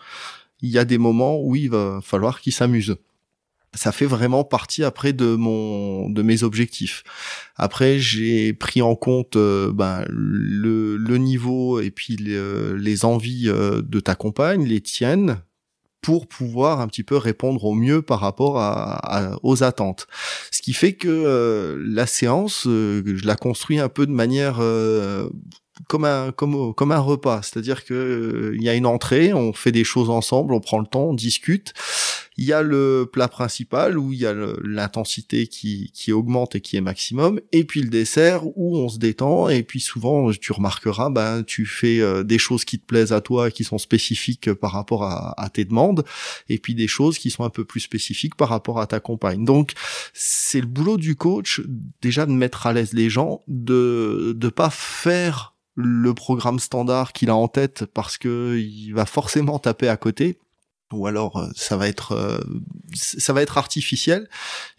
il 0.62 0.69
y 0.69 0.77
a 0.77 0.85
des 0.85 0.97
moments 0.97 1.41
où 1.41 1.55
il 1.55 1.69
va 1.69 2.00
falloir 2.03 2.39
qu'ils 2.39 2.53
s'amusent 2.53 2.97
ça 3.75 3.91
fait 3.91 4.05
vraiment 4.05 4.43
partie 4.43 4.83
après 4.83 5.13
de 5.13 5.35
mon 5.35 6.09
de 6.09 6.21
mes 6.21 6.43
objectifs. 6.43 7.03
Après, 7.55 7.99
j'ai 7.99 8.53
pris 8.53 8.81
en 8.81 8.95
compte 8.95 9.35
euh, 9.35 9.71
ben, 9.71 10.03
le, 10.09 10.97
le 10.97 11.17
niveau 11.17 11.79
et 11.79 11.91
puis 11.91 12.15
les, 12.15 13.05
envies 13.05 13.45
euh, 13.47 13.81
de 13.81 13.99
ta 13.99 14.15
compagne, 14.15 14.65
les 14.65 14.81
tiennes, 14.81 15.41
pour 16.01 16.27
pouvoir 16.27 16.81
un 16.81 16.87
petit 16.87 17.03
peu 17.03 17.15
répondre 17.15 17.63
au 17.63 17.73
mieux 17.73 18.01
par 18.01 18.19
rapport 18.19 18.59
à, 18.59 19.37
aux 19.41 19.63
attentes. 19.63 20.07
Ce 20.51 20.61
qui 20.61 20.73
fait 20.73 20.93
que 20.93 21.07
euh, 21.07 21.81
la 21.87 22.05
séance, 22.05 22.63
je 22.65 23.25
la 23.25 23.35
construis 23.35 23.79
un 23.79 23.89
peu 23.89 24.05
de 24.05 24.11
manière 24.11 24.61
comme 25.87 26.05
un 26.05 26.31
comme 26.31 26.73
comme 26.73 26.91
un 26.91 26.99
repas, 26.99 27.41
c'est-à-dire 27.41 27.85
que 27.85 28.53
il 28.55 28.63
y 28.63 28.69
a 28.69 28.75
une 28.75 28.85
entrée, 28.85 29.33
on 29.33 29.53
fait 29.53 29.71
des 29.71 29.83
choses 29.85 30.09
ensemble, 30.09 30.53
on 30.53 30.59
prend 30.59 30.79
le 30.79 30.85
temps, 30.85 31.05
on 31.05 31.13
discute 31.13 31.73
il 32.37 32.45
y 32.45 32.53
a 32.53 32.61
le 32.61 33.09
plat 33.11 33.27
principal 33.27 33.97
où 33.97 34.13
il 34.13 34.19
y 34.19 34.25
a 34.25 34.33
l'intensité 34.63 35.47
qui, 35.47 35.91
qui 35.93 36.11
augmente 36.11 36.55
et 36.55 36.61
qui 36.61 36.77
est 36.77 36.81
maximum, 36.81 37.39
et 37.51 37.63
puis 37.63 37.81
le 37.81 37.89
dessert 37.89 38.45
où 38.57 38.77
on 38.77 38.89
se 38.89 38.97
détend, 38.97 39.49
et 39.49 39.63
puis 39.63 39.79
souvent 39.79 40.31
tu 40.31 40.51
remarqueras, 40.51 41.09
ben 41.09 41.43
tu 41.43 41.65
fais 41.65 41.99
euh, 41.99 42.23
des 42.23 42.37
choses 42.37 42.65
qui 42.65 42.79
te 42.79 42.85
plaisent 42.85 43.13
à 43.13 43.21
toi, 43.21 43.51
qui 43.51 43.63
sont 43.63 43.77
spécifiques 43.77 44.53
par 44.53 44.71
rapport 44.71 45.03
à, 45.03 45.39
à, 45.41 45.49
tes 45.49 45.65
demandes, 45.65 46.03
et 46.49 46.57
puis 46.57 46.75
des 46.75 46.87
choses 46.87 47.17
qui 47.17 47.29
sont 47.29 47.43
un 47.43 47.49
peu 47.49 47.65
plus 47.65 47.81
spécifiques 47.81 48.35
par 48.35 48.49
rapport 48.49 48.79
à 48.79 48.87
ta 48.87 48.99
compagne. 48.99 49.45
Donc 49.45 49.73
c'est 50.13 50.61
le 50.61 50.67
boulot 50.67 50.97
du 50.97 51.15
coach 51.15 51.61
déjà 52.01 52.25
de 52.25 52.31
mettre 52.31 52.67
à 52.67 52.73
l'aise 52.73 52.93
les 52.93 53.09
gens, 53.09 53.41
de 53.47 54.33
de 54.35 54.49
pas 54.49 54.69
faire 54.69 55.53
le 55.75 56.13
programme 56.13 56.59
standard 56.59 57.13
qu'il 57.13 57.29
a 57.29 57.35
en 57.35 57.47
tête 57.47 57.85
parce 57.85 58.17
que 58.17 58.57
il 58.57 58.91
va 58.91 59.05
forcément 59.05 59.59
taper 59.59 59.87
à 59.87 59.97
côté 59.97 60.37
ou 60.95 61.07
alors 61.07 61.38
euh, 61.38 61.47
ça 61.55 61.77
va 61.77 61.88
être 61.88 62.13
euh, 62.13 62.39
ça 62.93 63.33
va 63.33 63.41
être 63.41 63.57
artificiel 63.57 64.29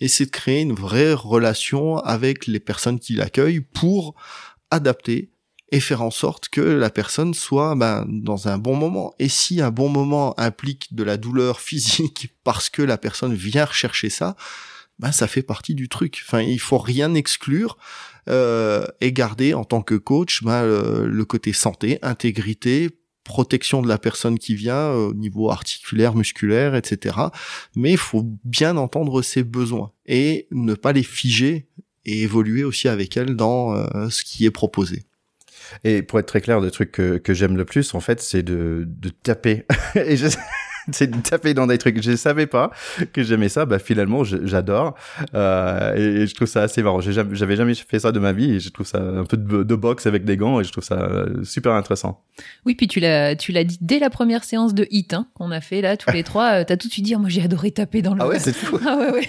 et 0.01 0.09
c'est 0.09 0.27
de 0.27 0.31
créer 0.31 0.61
une 0.61 0.75
vraie 0.75 1.13
relation 1.13 1.99
avec 1.99 2.47
les 2.47 2.61
personnes 2.61 2.99
qui 2.99 3.15
l'accueillent 3.15 3.61
pour 3.61 4.15
adapter 4.71 5.31
et 5.73 5.81
faire 5.81 6.03
en 6.03 6.11
sorte 6.11 6.49
que 6.49 6.61
la 6.61 6.91
personne 6.91 7.35
soit 7.35 7.75
ben, 7.75 8.07
dans 8.09 8.49
un 8.49 8.59
bon 8.59 8.77
moment. 8.77 9.15
Et 9.19 9.29
si 9.29 9.61
un 9.61 9.71
bon 9.71 9.89
moment 9.89 10.39
implique 10.39 10.95
de 10.95 11.03
la 11.03 11.17
douleur 11.17 11.61
physique 11.69 12.35
parce 12.45 12.71
que 12.71 12.83
la 12.83 12.99
personne 12.99 13.35
vient 13.35 13.65
rechercher 13.65 14.11
ça, 14.11 14.37
ben 15.01 15.11
ça 15.11 15.27
fait 15.27 15.43
partie 15.43 15.75
du 15.75 15.89
truc. 15.89 16.23
Enfin, 16.25 16.41
il 16.41 16.61
faut 16.61 16.79
rien 16.79 17.15
exclure 17.15 17.77
euh, 18.29 18.87
et 19.01 19.13
garder 19.13 19.55
en 19.55 19.65
tant 19.65 19.83
que 19.83 19.97
coach 19.97 20.45
ben, 20.45 20.63
le 20.65 21.25
côté 21.25 21.53
santé, 21.53 21.99
intégrité, 22.03 22.91
protection 23.25 23.83
de 23.83 23.89
la 23.89 23.99
personne 23.99 24.39
qui 24.39 24.55
vient 24.55 24.75
euh, 24.75 25.09
au 25.09 25.15
niveau 25.15 25.51
articulaire, 25.51 26.15
musculaire, 26.15 26.75
etc. 26.75 27.17
Mais 27.75 27.93
il 27.93 27.99
faut 27.99 28.25
bien 28.45 28.77
entendre 28.77 29.23
ses 29.23 29.43
besoins 29.43 29.93
et 30.07 30.47
ne 30.51 30.75
pas 30.75 30.93
les 30.93 31.03
figer 31.03 31.67
et 32.05 32.23
évoluer 32.23 32.65
aussi 32.65 32.89
avec 32.89 33.17
elle 33.17 33.35
dans 33.35 33.75
euh, 33.75 34.09
ce 34.11 34.23
qui 34.23 34.45
est 34.45 34.51
proposé. 34.51 35.05
Et 35.83 36.03
pour 36.03 36.19
être 36.19 36.27
très 36.27 36.43
clair, 36.43 36.61
le 36.61 36.71
truc 36.71 36.93
que, 36.93 37.17
que 37.17 37.33
j'aime 37.33 37.57
le 37.57 37.65
plus, 37.65 37.95
en 37.95 38.01
fait, 38.01 38.21
c'est 38.21 38.43
de, 38.43 38.85
de 38.87 39.09
taper. 39.09 39.65
et 39.95 40.17
je, 40.17 40.29
c'est 40.93 41.11
de 41.11 41.21
taper 41.21 41.55
dans 41.55 41.67
des 41.67 41.79
trucs. 41.79 42.03
Je 42.03 42.17
savais 42.17 42.47
pas 42.47 42.71
que 43.13 43.23
j'aimais 43.23 43.49
ça. 43.49 43.65
Bah 43.65 43.79
finalement, 43.79 44.25
j'adore 44.25 44.95
euh, 45.35 45.95
et, 45.95 46.27
je 46.27 46.35
trouve 46.35 46.49
ça 46.49 46.63
assez 46.63 46.83
marrant. 46.83 47.01
J'avais 47.01 47.57
jamais 47.57 47.75
fait 47.75 47.99
ça 47.99 48.13
de 48.13 48.19
ma 48.19 48.33
vie 48.33 48.53
et 48.53 48.61
je 48.61 48.71
trouve 48.71 48.87
ça 48.87 48.99
un 48.99 49.25
peu 49.25 49.37
de, 49.37 49.63
de 49.63 49.75
boxe 49.75 50.07
avec 50.07 50.25
des 50.25 50.37
gants 50.37 50.61
et 50.61 50.65
je 50.65 50.73
trouve 50.73 50.85
ça 50.85 51.03
euh, 51.03 51.45
super 51.45 51.73
intéressant. 51.73 52.23
Oui, 52.67 52.75
puis 52.75 52.89
tu 52.89 53.01
l'as 53.01 53.37
tu 53.37 53.53
l'as 53.53 53.65
dit 53.65 53.79
dès 53.81 53.99
la 53.99 54.11
première 54.11 54.45
séance 54.45 54.75
de 54.75 54.87
hit 54.91 55.15
hein, 55.15 55.29
qu'on 55.35 55.51
a 55.51 55.61
fait 55.61 55.81
là 55.81 55.97
tous 55.97 56.13
les 56.13 56.23
trois. 56.23 56.61
Euh, 56.61 56.65
t'as 56.67 56.77
tout 56.77 56.89
de 56.89 56.93
suite 56.93 57.05
dit, 57.05 57.17
moi 57.17 57.29
j'ai 57.29 57.43
adoré 57.43 57.71
taper 57.71 58.03
dans 58.03 58.15
le. 58.15 58.23
Ah 58.23 58.29
ouais, 58.29 58.39
c'est 58.39 58.55
fou. 58.55 58.79
ah 58.87 58.97
ouais 58.97 59.11
ouais. 59.13 59.27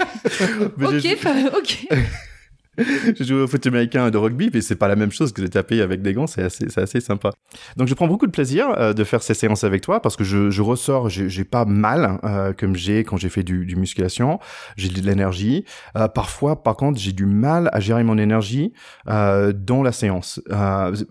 ok, 0.81 1.57
ok. 1.57 1.87
je 3.19 3.23
joue 3.23 3.35
au 3.35 3.47
foot 3.47 3.65
américain 3.67 4.09
de 4.09 4.17
rugby, 4.17 4.49
mais 4.53 4.61
c'est 4.61 4.75
pas 4.75 4.87
la 4.87 4.95
même 4.95 5.11
chose 5.11 5.31
que 5.31 5.41
de 5.41 5.47
taper 5.47 5.81
avec 5.81 6.01
des 6.01 6.13
gants, 6.13 6.27
c'est 6.27 6.43
assez, 6.43 6.69
c'est 6.69 6.81
assez 6.81 6.99
sympa. 6.99 7.31
Donc 7.77 7.87
je 7.87 7.93
prends 7.93 8.07
beaucoup 8.07 8.27
de 8.27 8.31
plaisir 8.31 8.69
euh, 8.77 8.93
de 8.93 9.03
faire 9.03 9.23
ces 9.23 9.33
séances 9.33 9.63
avec 9.63 9.81
toi 9.81 10.01
parce 10.01 10.15
que 10.15 10.23
je, 10.23 10.49
je 10.49 10.61
ressors, 10.61 11.09
j'ai 11.09 11.43
pas 11.43 11.65
mal 11.65 12.19
euh, 12.23 12.53
comme 12.53 12.75
j'ai 12.75 13.03
quand 13.03 13.17
j'ai 13.17 13.29
fait 13.29 13.43
du, 13.43 13.65
du 13.65 13.75
musculation, 13.75 14.39
j'ai 14.77 14.89
de 14.89 15.01
l'énergie. 15.01 15.65
Euh, 15.97 16.07
parfois, 16.07 16.63
par 16.63 16.75
contre, 16.75 16.99
j'ai 16.99 17.11
du 17.11 17.25
mal 17.25 17.69
à 17.73 17.79
gérer 17.79 18.03
mon 18.03 18.17
énergie 18.17 18.73
dans 19.05 19.83
la 19.83 19.91
séance. 19.91 20.41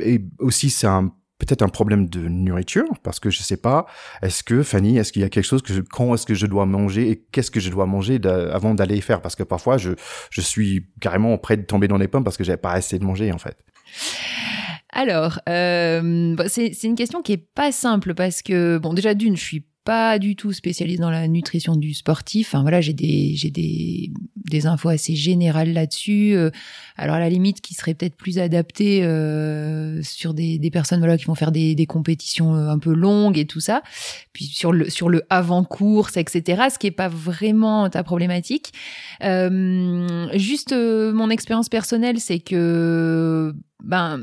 et 0.01 0.25
aussi, 0.39 0.71
c'est 0.71 0.87
un 0.87 1.13
peut-être 1.47 1.63
un 1.63 1.69
problème 1.69 2.09
de 2.09 2.21
nourriture 2.21 2.87
parce 3.03 3.21
que 3.21 3.31
je 3.31 3.43
sais 3.43 3.57
pas 3.57 3.87
est-ce 4.23 4.43
que 4.43 4.63
Fanny 4.63 4.99
est-ce 4.99 5.13
qu'il 5.13 5.23
y 5.23 5.25
a 5.25 5.29
quelque 5.29 5.45
chose 5.45 5.63
que 5.63 5.73
je, 5.73 5.81
quand 5.81 6.15
est-ce 6.15 6.27
que 6.27 6.35
je 6.35 6.47
dois 6.47 6.67
manger 6.67 7.11
et 7.11 7.25
qu'est-ce 7.33 7.51
que 7.51 7.61
je 7.61 7.71
dois 7.71 7.87
manger 7.87 8.21
avant 8.25 8.75
d'aller 8.75 9.01
faire? 9.01 9.21
Parce 9.21 9.37
que 9.37 9.43
parfois 9.43 9.79
je 9.79 9.91
je 10.31 10.41
suis 10.41 10.87
carrément 11.01 11.37
prêt 11.39 11.57
de 11.57 11.63
tomber 11.63 11.89
dans 11.89 11.99
les 11.99 12.09
pommes 12.09 12.25
parce 12.25 12.37
que 12.37 12.45
j'avais 12.45 12.57
pas 12.57 12.73
assez 12.73 12.99
de 12.99 13.05
manger 13.05 13.33
en 13.33 13.39
fait. 13.39 13.57
Alors, 14.97 15.41
euh, 15.49 16.37
c'est 16.47 16.85
une 16.85 16.95
question 16.95 17.21
qui 17.21 17.33
est 17.33 17.49
pas 17.55 17.73
simple 17.73 18.15
parce 18.15 18.43
que 18.43 18.79
bon 18.79 18.95
déjà 18.95 19.15
d'une 19.15 19.37
je 19.37 19.43
suis 19.43 19.67
pas 19.85 20.19
du 20.19 20.35
tout 20.35 20.53
spécialiste 20.53 21.01
dans 21.01 21.11
la 21.11 21.29
nutrition 21.29 21.77
du 21.77 21.93
sportif. 21.93 22.49
Enfin 22.49 22.63
voilà, 22.63 22.81
j'ai 22.81 22.95
des 22.95 23.35
j'ai 23.37 23.51
des 23.51 24.11
des 24.37 24.67
infos 24.67 24.89
assez 24.89 25.15
générales 25.15 25.73
là-dessus. 25.73 26.35
Euh, 26.35 26.51
alors 26.97 27.17
à 27.17 27.21
la 27.21 27.29
limite, 27.29 27.61
qui 27.61 27.75
serait 27.75 27.93
peut-être 27.93 28.17
plus 28.17 28.39
adapté 28.39 29.05
euh, 29.05 30.03
sur 30.03 30.33
des, 30.33 30.59
des 30.59 30.71
personnes 30.71 31.01
voilà 31.01 31.19
qui 31.19 31.27
vont 31.27 31.35
faire 31.35 31.53
des, 31.53 31.75
des 31.75 31.87
compétitions 31.87 32.55
euh, 32.55 32.69
un 32.69 32.79
peu 32.79 32.95
longues 32.95 33.39
et 33.39 33.47
tout 33.47 33.61
ça. 33.61 33.83
Puis 34.33 34.47
sur 34.47 34.73
le 34.73 34.89
sur 34.89 35.11
le 35.11 35.23
avant 35.29 35.65
course, 35.65 36.17
etc. 36.17 36.65
Ce 36.73 36.79
qui 36.79 36.87
est 36.87 36.91
pas 36.91 37.09
vraiment 37.09 37.89
ta 37.91 38.03
problématique. 38.03 38.73
Euh, 39.23 40.29
juste 40.35 40.73
mon 40.73 41.29
expérience 41.29 41.69
personnelle, 41.69 42.21
c'est 42.21 42.41
que 42.41 43.55
ben 43.83 44.21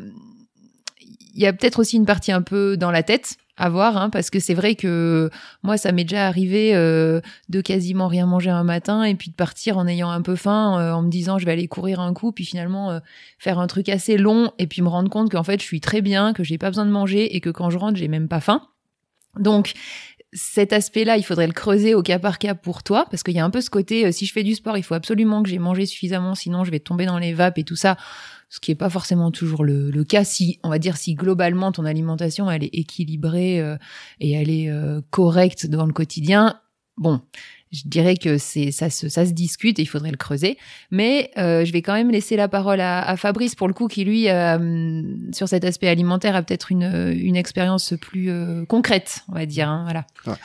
il 1.34 1.41
y 1.41 1.45
a 1.45 1.54
peut-être 1.54 1.80
aussi 1.80 1.97
une 1.97 2.06
partie 2.06 2.32
un 2.32 2.41
peu 2.41 2.78
dans 2.78 2.91
la 2.91 3.04
tête 3.04 3.38
à 3.62 3.69
voir, 3.69 3.95
hein, 3.95 4.10
parce 4.10 4.32
que 4.32 4.39
c'est 4.39 4.56
vrai 4.56 4.74
que 4.74 5.30
moi, 5.62 5.78
ça 5.78 5.91
m'est 5.91 6.04
déjà 6.04 6.26
arrivé 6.26 6.76
euh, 6.76 7.21
de 7.47 7.62
quasiment 7.62 8.08
rien 8.08 8.26
manger 8.26 8.50
un 8.50 8.63
matin 8.63 9.04
et 9.04 9.13
puis 9.13 9.30
de 9.30 9.36
partir 9.36 9.78
en 9.78 9.86
ayant 9.86 10.10
un 10.10 10.24
peu 10.24 10.36
faim, 10.36 10.80
euh, 10.80 10.91
en 10.93 11.04
me 11.04 11.12
disant 11.12 11.38
je 11.38 11.45
vais 11.45 11.52
aller 11.52 11.67
courir 11.67 12.00
un 12.00 12.12
coup, 12.15 12.32
puis 12.32 12.43
finalement 12.43 12.89
euh, 12.89 13.00
faire 13.38 13.60
un 13.60 13.67
truc 13.67 13.88
assez 13.88 14.17
long 14.17 14.52
et 14.58 14.65
puis 14.65 14.82
me 14.82 14.88
rendre 14.88 15.12
compte 15.12 15.30
qu'en 15.30 15.43
fait 15.43 15.62
je 15.62 15.65
suis 15.65 15.80
très 15.80 16.02
bien, 16.02 16.34
que 16.34 16.43
j'ai 16.43 16.58
pas 16.58 16.71
besoin 16.71 16.88
de 16.88 16.91
manger 16.91 17.36
et 17.36 17.39
que 17.39 17.52
quand 17.52 17.69
je 17.69 17.78
rentre 17.78 18.00
j'ai 18.00 18.08
même 18.08 18.28
pas 18.28 18.39
faim. 18.39 18.63
Donc 19.38 19.74
cet 20.34 20.74
aspect-là, 20.74 21.17
il 21.17 21.24
faudrait 21.24 21.45
le 21.45 21.54
creuser 21.54 21.93
au 21.93 22.02
cas 22.02 22.17
par 22.17 22.39
cas 22.39 22.56
pour 22.56 22.82
toi, 22.82 23.06
parce 23.12 23.21
qu'il 23.21 23.36
y 23.36 23.39
a 23.39 23.45
un 23.45 23.52
peu 23.52 23.62
ce 23.62 23.69
côté, 23.69 24.12
si 24.12 24.26
je 24.26 24.34
fais 24.34 24.43
du 24.43 24.56
sport, 24.56 24.76
il 24.76 24.84
faut 24.84 24.95
absolument 24.95 25.43
que 25.43 25.50
j'ai 25.50 25.60
mangé 25.60 25.86
suffisamment, 25.86 26.34
sinon 26.34 26.63
je 26.63 26.71
vais 26.71 26.80
tomber 26.80 27.06
dans 27.06 27.19
les 27.19 27.34
vapes 27.34 27.60
et 27.60 27.63
tout 27.63 27.76
ça 27.76 27.95
ce 28.52 28.60
qui 28.60 28.70
est 28.70 28.76
pas 28.76 28.90
forcément 28.90 29.32
toujours 29.32 29.64
le, 29.64 29.90
le, 29.90 30.04
cas. 30.04 30.26
Si 30.26 30.60
on 30.62 30.70
va 30.70 30.78
dire 30.78 30.98
si 30.98 31.16
globalement 31.16 31.72
ton 31.72 31.86
alimentation 31.86 32.52
elle 32.52 32.66
est 32.66 32.76
équilibrée 32.76 33.62
euh, 33.62 33.78
et 34.20 34.32
elle 34.34 34.50
est 34.50 34.70
euh, 34.70 35.02
correcte 35.10 35.66
dans 35.68 35.86
le 35.86 35.94
quotidien, 35.94 36.60
bon, 36.98 37.22
je 37.72 37.84
dirais 37.86 38.18
que 38.18 38.38
c'est 38.38 38.72
ça 38.72 38.90
se 38.90 39.08
ça 39.08 39.26
se 39.26 39.32
discute 39.32 39.80
et 39.80 39.84
il 39.84 39.86
faudrait 39.86 40.12
le 40.12 40.18
creuser. 40.18 40.58
Mais 40.92 41.32
euh, 41.38 41.64
je 41.64 41.72
vais 41.72 41.82
quand 41.82 41.94
même 41.94 42.12
laisser 42.12 42.36
la 42.36 42.48
parole 42.48 42.82
à, 42.82 43.02
à 43.02 43.16
Fabrice 43.16 43.56
pour 43.56 43.68
le 43.68 43.74
coup 43.74 43.88
qui 43.88 44.04
lui 44.04 44.30
euh, 44.30 45.02
sur 45.32 45.48
cet 45.48 45.64
aspect 45.64 45.88
alimentaire 45.88 46.36
a 46.36 46.42
peut-être 46.42 46.72
une 46.72 47.14
une 47.16 47.36
expérience 47.36 47.94
plus 48.00 48.30
euh, 48.30 48.66
concrète, 48.66 49.24
on 49.30 49.36
va 49.36 49.46
dire. 49.46 49.70
Hein, 49.70 49.84
voilà. 49.86 50.38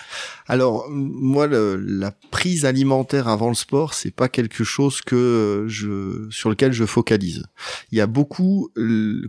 Alors 0.47 0.87
moi 0.89 1.47
le, 1.49 1.77
la 1.77 2.12
prise 2.31 2.65
alimentaire 2.65 3.27
avant 3.27 3.49
le 3.49 3.55
sport 3.55 3.95
c'est 3.95 4.15
pas 4.15 4.29
quelque 4.29 4.62
chose 4.62 5.01
que 5.01 5.65
je 5.69 6.29
sur 6.31 6.49
lequel 6.49 6.73
je 6.73 6.85
focalise. 6.85 7.45
Il 7.91 7.99
y 7.99 8.01
a 8.01 8.07
beaucoup 8.07 8.71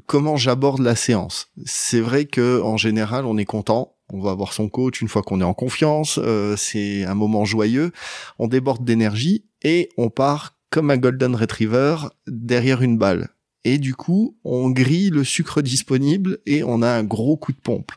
comment 0.06 0.38
j'aborde 0.38 0.82
la 0.82 0.96
séance. 0.96 1.48
C'est 1.66 2.02
vrai 2.02 2.26
que 2.26 2.62
en 2.62 2.78
général 2.78 3.26
on 3.26 3.38
est 3.38 3.46
content 3.46 3.97
on 4.12 4.22
va 4.22 4.34
voir 4.34 4.54
son 4.54 4.70
coach 4.70 5.02
une 5.02 5.08
fois 5.08 5.22
qu'on 5.22 5.42
est 5.42 5.46
en 5.46 5.54
confiance, 5.54 6.20
euh, 6.22 6.56
c'est 6.56 7.04
un 7.04 7.16
moment 7.16 7.46
joyeux, 7.46 7.92
on 8.40 8.48
déborde 8.48 8.84
d'énergie 8.84 9.46
et 9.64 9.90
on 9.98 10.10
part 10.10 10.56
comme 10.70 10.92
un 10.92 10.98
golden 10.98 11.36
retriever 11.36 11.98
derrière 12.28 12.82
une 12.82 12.98
balle. 12.98 13.30
Et 13.64 13.80
du 13.80 13.96
coup, 13.96 14.38
on 14.46 14.70
grille 14.70 15.10
le 15.10 15.26
sucre 15.26 15.62
disponible 15.62 16.40
et 16.46 16.64
on 16.64 16.82
a 16.82 16.90
un 16.90 17.04
gros 17.04 17.36
coup 17.36 17.52
de 17.52 17.58
pompe. 17.58 17.92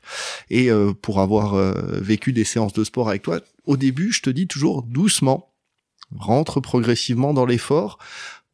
Et 0.49 0.71
euh, 0.71 0.93
pour 0.93 1.21
avoir 1.21 1.55
euh, 1.55 2.01
vécu 2.01 2.33
des 2.33 2.45
séances 2.45 2.73
de 2.73 2.83
sport 2.83 3.09
avec 3.09 3.23
toi, 3.23 3.41
au 3.67 3.77
début, 3.77 4.11
je 4.11 4.23
te 4.23 4.31
dis 4.31 4.49
toujours 4.49 4.83
doucement, 4.83 5.53
rentre 6.17 6.61
progressivement 6.61 7.35
dans 7.35 7.47
l'effort 7.47 7.99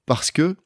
parce 0.04 0.30
que 0.30 0.56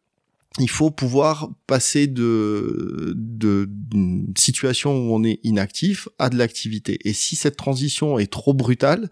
il 0.58 0.68
faut 0.68 0.90
pouvoir 0.90 1.50
passer 1.66 2.06
de 2.08 3.14
d'une 3.16 4.32
situation 4.36 4.92
où 4.96 5.14
on 5.14 5.22
est 5.22 5.38
inactif 5.44 6.08
à 6.18 6.28
de 6.28 6.36
l'activité. 6.36 6.98
Et 7.04 7.12
si 7.12 7.36
cette 7.36 7.56
transition 7.56 8.18
est 8.18 8.30
trop 8.30 8.52
brutale, 8.52 9.10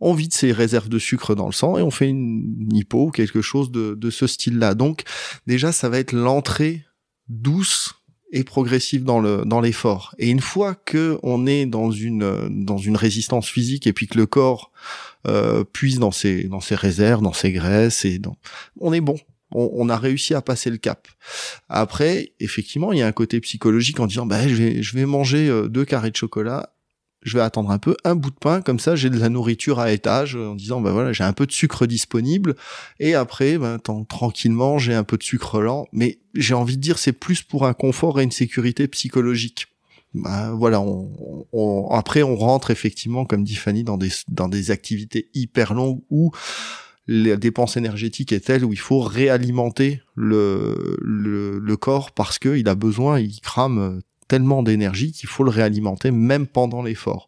on 0.00 0.14
vide 0.14 0.32
ses 0.32 0.50
réserves 0.50 0.88
de 0.88 0.98
sucre 0.98 1.34
dans 1.34 1.46
le 1.46 1.52
sang 1.52 1.78
et 1.78 1.82
on 1.82 1.90
fait 1.90 2.08
une, 2.08 2.68
hypo 2.72 3.06
ou 3.06 3.10
quelque 3.10 3.40
chose 3.40 3.70
de, 3.70 3.94
de 3.94 4.10
ce 4.10 4.26
style-là. 4.26 4.74
Donc 4.74 5.04
déjà, 5.46 5.70
ça 5.72 5.88
va 5.88 5.98
être 5.98 6.12
l'entrée 6.12 6.84
douce 7.28 7.94
et 8.32 8.44
progressive 8.44 9.04
dans 9.04 9.20
le 9.20 9.44
dans 9.46 9.60
l'effort. 9.60 10.14
Et 10.18 10.28
une 10.28 10.40
fois 10.40 10.74
que 10.74 11.18
on 11.22 11.46
est 11.46 11.66
dans 11.66 11.92
une 11.92 12.64
dans 12.64 12.78
une 12.78 12.96
résistance 12.96 13.48
physique 13.48 13.86
et 13.86 13.92
puis 13.92 14.08
que 14.08 14.18
le 14.18 14.26
corps 14.26 14.72
euh, 15.26 15.64
puise 15.64 15.98
dans 15.98 16.12
ses 16.12 16.44
dans 16.44 16.60
ses 16.60 16.74
réserves, 16.74 17.22
dans 17.22 17.32
ses 17.32 17.52
graisses 17.52 18.04
et 18.04 18.18
dans, 18.18 18.36
on 18.80 18.92
est 18.92 19.00
bon 19.00 19.16
on, 19.52 19.88
a 19.88 19.96
réussi 19.96 20.34
à 20.34 20.42
passer 20.42 20.70
le 20.70 20.76
cap. 20.76 21.08
Après, 21.68 22.32
effectivement, 22.40 22.92
il 22.92 22.98
y 22.98 23.02
a 23.02 23.06
un 23.06 23.12
côté 23.12 23.40
psychologique 23.40 24.00
en 24.00 24.06
disant, 24.06 24.26
bah, 24.26 24.46
je 24.46 24.54
vais, 24.54 24.82
je 24.82 24.96
vais 24.96 25.06
manger 25.06 25.48
euh, 25.48 25.68
deux 25.68 25.84
carrés 25.84 26.10
de 26.10 26.16
chocolat, 26.16 26.74
je 27.22 27.36
vais 27.36 27.42
attendre 27.42 27.70
un 27.70 27.78
peu, 27.78 27.96
un 28.04 28.14
bout 28.14 28.30
de 28.30 28.36
pain, 28.36 28.62
comme 28.62 28.78
ça, 28.78 28.96
j'ai 28.96 29.10
de 29.10 29.18
la 29.18 29.28
nourriture 29.28 29.78
à 29.78 29.92
étage, 29.92 30.36
en 30.36 30.54
disant, 30.54 30.80
bah 30.80 30.92
voilà, 30.92 31.12
j'ai 31.12 31.24
un 31.24 31.32
peu 31.32 31.46
de 31.46 31.52
sucre 31.52 31.86
disponible, 31.86 32.56
et 32.98 33.14
après, 33.14 33.58
ben, 33.58 33.78
tranquillement, 33.78 34.78
j'ai 34.78 34.94
un 34.94 35.04
peu 35.04 35.18
de 35.18 35.22
sucre 35.22 35.60
lent, 35.60 35.86
mais 35.92 36.18
j'ai 36.34 36.54
envie 36.54 36.76
de 36.76 36.82
dire, 36.82 36.98
c'est 36.98 37.12
plus 37.12 37.42
pour 37.42 37.66
un 37.66 37.74
confort 37.74 38.20
et 38.20 38.24
une 38.24 38.30
sécurité 38.30 38.88
psychologique. 38.88 39.66
Bah, 40.14 40.52
voilà, 40.52 40.80
on, 40.80 41.88
après, 41.90 42.22
on 42.22 42.36
rentre 42.36 42.70
effectivement, 42.70 43.24
comme 43.24 43.44
dit 43.44 43.54
Fanny, 43.54 43.84
dans 43.84 43.96
des, 43.96 44.10
dans 44.28 44.48
des 44.48 44.70
activités 44.70 45.30
hyper 45.34 45.74
longues 45.74 46.00
où 46.10 46.32
la 47.12 47.36
dépense 47.36 47.76
énergétique 47.76 48.32
est 48.32 48.46
telle 48.46 48.64
où 48.64 48.72
il 48.72 48.78
faut 48.78 49.00
réalimenter 49.00 50.00
le, 50.14 50.96
le, 51.00 51.76
corps 51.76 52.12
parce 52.12 52.38
qu'il 52.38 52.68
a 52.68 52.76
besoin, 52.76 53.18
il 53.18 53.40
crame 53.40 54.00
tellement 54.28 54.62
d'énergie 54.62 55.10
qu'il 55.10 55.28
faut 55.28 55.42
le 55.42 55.50
réalimenter 55.50 56.12
même 56.12 56.46
pendant 56.46 56.82
l'effort. 56.82 57.26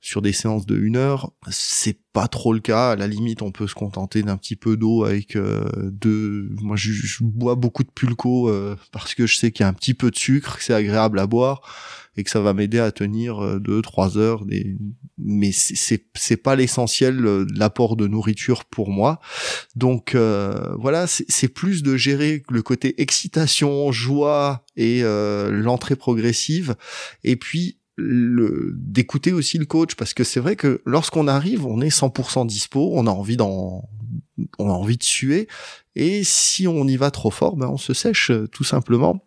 Sur 0.00 0.20
des 0.20 0.32
séances 0.32 0.66
de 0.66 0.76
une 0.76 0.96
heure, 0.96 1.30
c'est 1.48 1.98
pas 2.12 2.26
trop 2.26 2.52
le 2.54 2.58
cas. 2.60 2.92
À 2.92 2.96
la 2.96 3.06
limite, 3.06 3.42
on 3.42 3.52
peut 3.52 3.68
se 3.68 3.74
contenter 3.74 4.22
d'un 4.22 4.36
petit 4.36 4.56
peu 4.56 4.76
d'eau 4.76 5.04
avec 5.04 5.36
euh, 5.36 5.62
deux. 5.92 6.48
Moi, 6.62 6.74
je, 6.76 7.22
bois 7.22 7.54
beaucoup 7.54 7.84
de 7.84 7.90
pulco 7.90 8.48
euh, 8.48 8.76
parce 8.92 9.14
que 9.14 9.26
je 9.26 9.36
sais 9.36 9.52
qu'il 9.52 9.62
y 9.62 9.66
a 9.66 9.68
un 9.68 9.74
petit 9.74 9.94
peu 9.94 10.10
de 10.10 10.16
sucre, 10.16 10.56
que 10.56 10.64
c'est 10.64 10.74
agréable 10.74 11.20
à 11.20 11.26
boire 11.26 11.60
et 12.16 12.24
que 12.24 12.30
ça 12.30 12.40
va 12.40 12.52
m'aider 12.54 12.78
à 12.78 12.90
tenir 12.90 13.38
euh, 13.38 13.58
deux, 13.58 13.82
trois 13.82 14.18
heures. 14.18 14.44
Des... 14.44 14.76
Mais 15.18 15.52
c'est 15.52 16.04
c'est 16.14 16.36
pas 16.36 16.56
l'essentiel 16.56 17.24
euh, 17.24 17.46
l'apport 17.54 17.96
de 17.96 18.06
nourriture 18.06 18.64
pour 18.64 18.90
moi. 18.90 19.20
Donc 19.76 20.14
euh, 20.14 20.74
voilà, 20.78 21.06
c'est 21.06 21.48
plus 21.48 21.82
de 21.82 21.96
gérer 21.96 22.42
le 22.50 22.62
côté 22.62 23.00
excitation, 23.00 23.92
joie 23.92 24.64
et 24.76 25.02
l'entrée 25.02 25.96
progressive. 25.96 26.74
Et 27.24 27.36
puis 27.36 27.76
d'écouter 27.98 29.32
aussi 29.32 29.58
le 29.58 29.66
coach 29.66 29.94
parce 29.94 30.14
que 30.14 30.24
c'est 30.24 30.40
vrai 30.40 30.56
que 30.56 30.80
lorsqu'on 30.86 31.28
arrive, 31.28 31.66
on 31.66 31.82
est 31.82 31.94
100% 31.94 32.46
dispo, 32.46 32.92
on 32.94 33.06
a 33.06 33.10
envie 33.10 33.36
d'en 33.36 33.88
on 34.58 34.70
a 34.70 34.72
envie 34.72 34.96
de 34.96 35.02
suer 35.02 35.48
et 35.96 36.24
si 36.24 36.66
on 36.66 36.86
y 36.86 36.96
va 36.96 37.10
trop 37.10 37.30
fort, 37.30 37.56
ben 37.56 37.68
on 37.68 37.76
se 37.76 37.92
sèche 37.92 38.32
tout 38.52 38.64
simplement. 38.64 39.22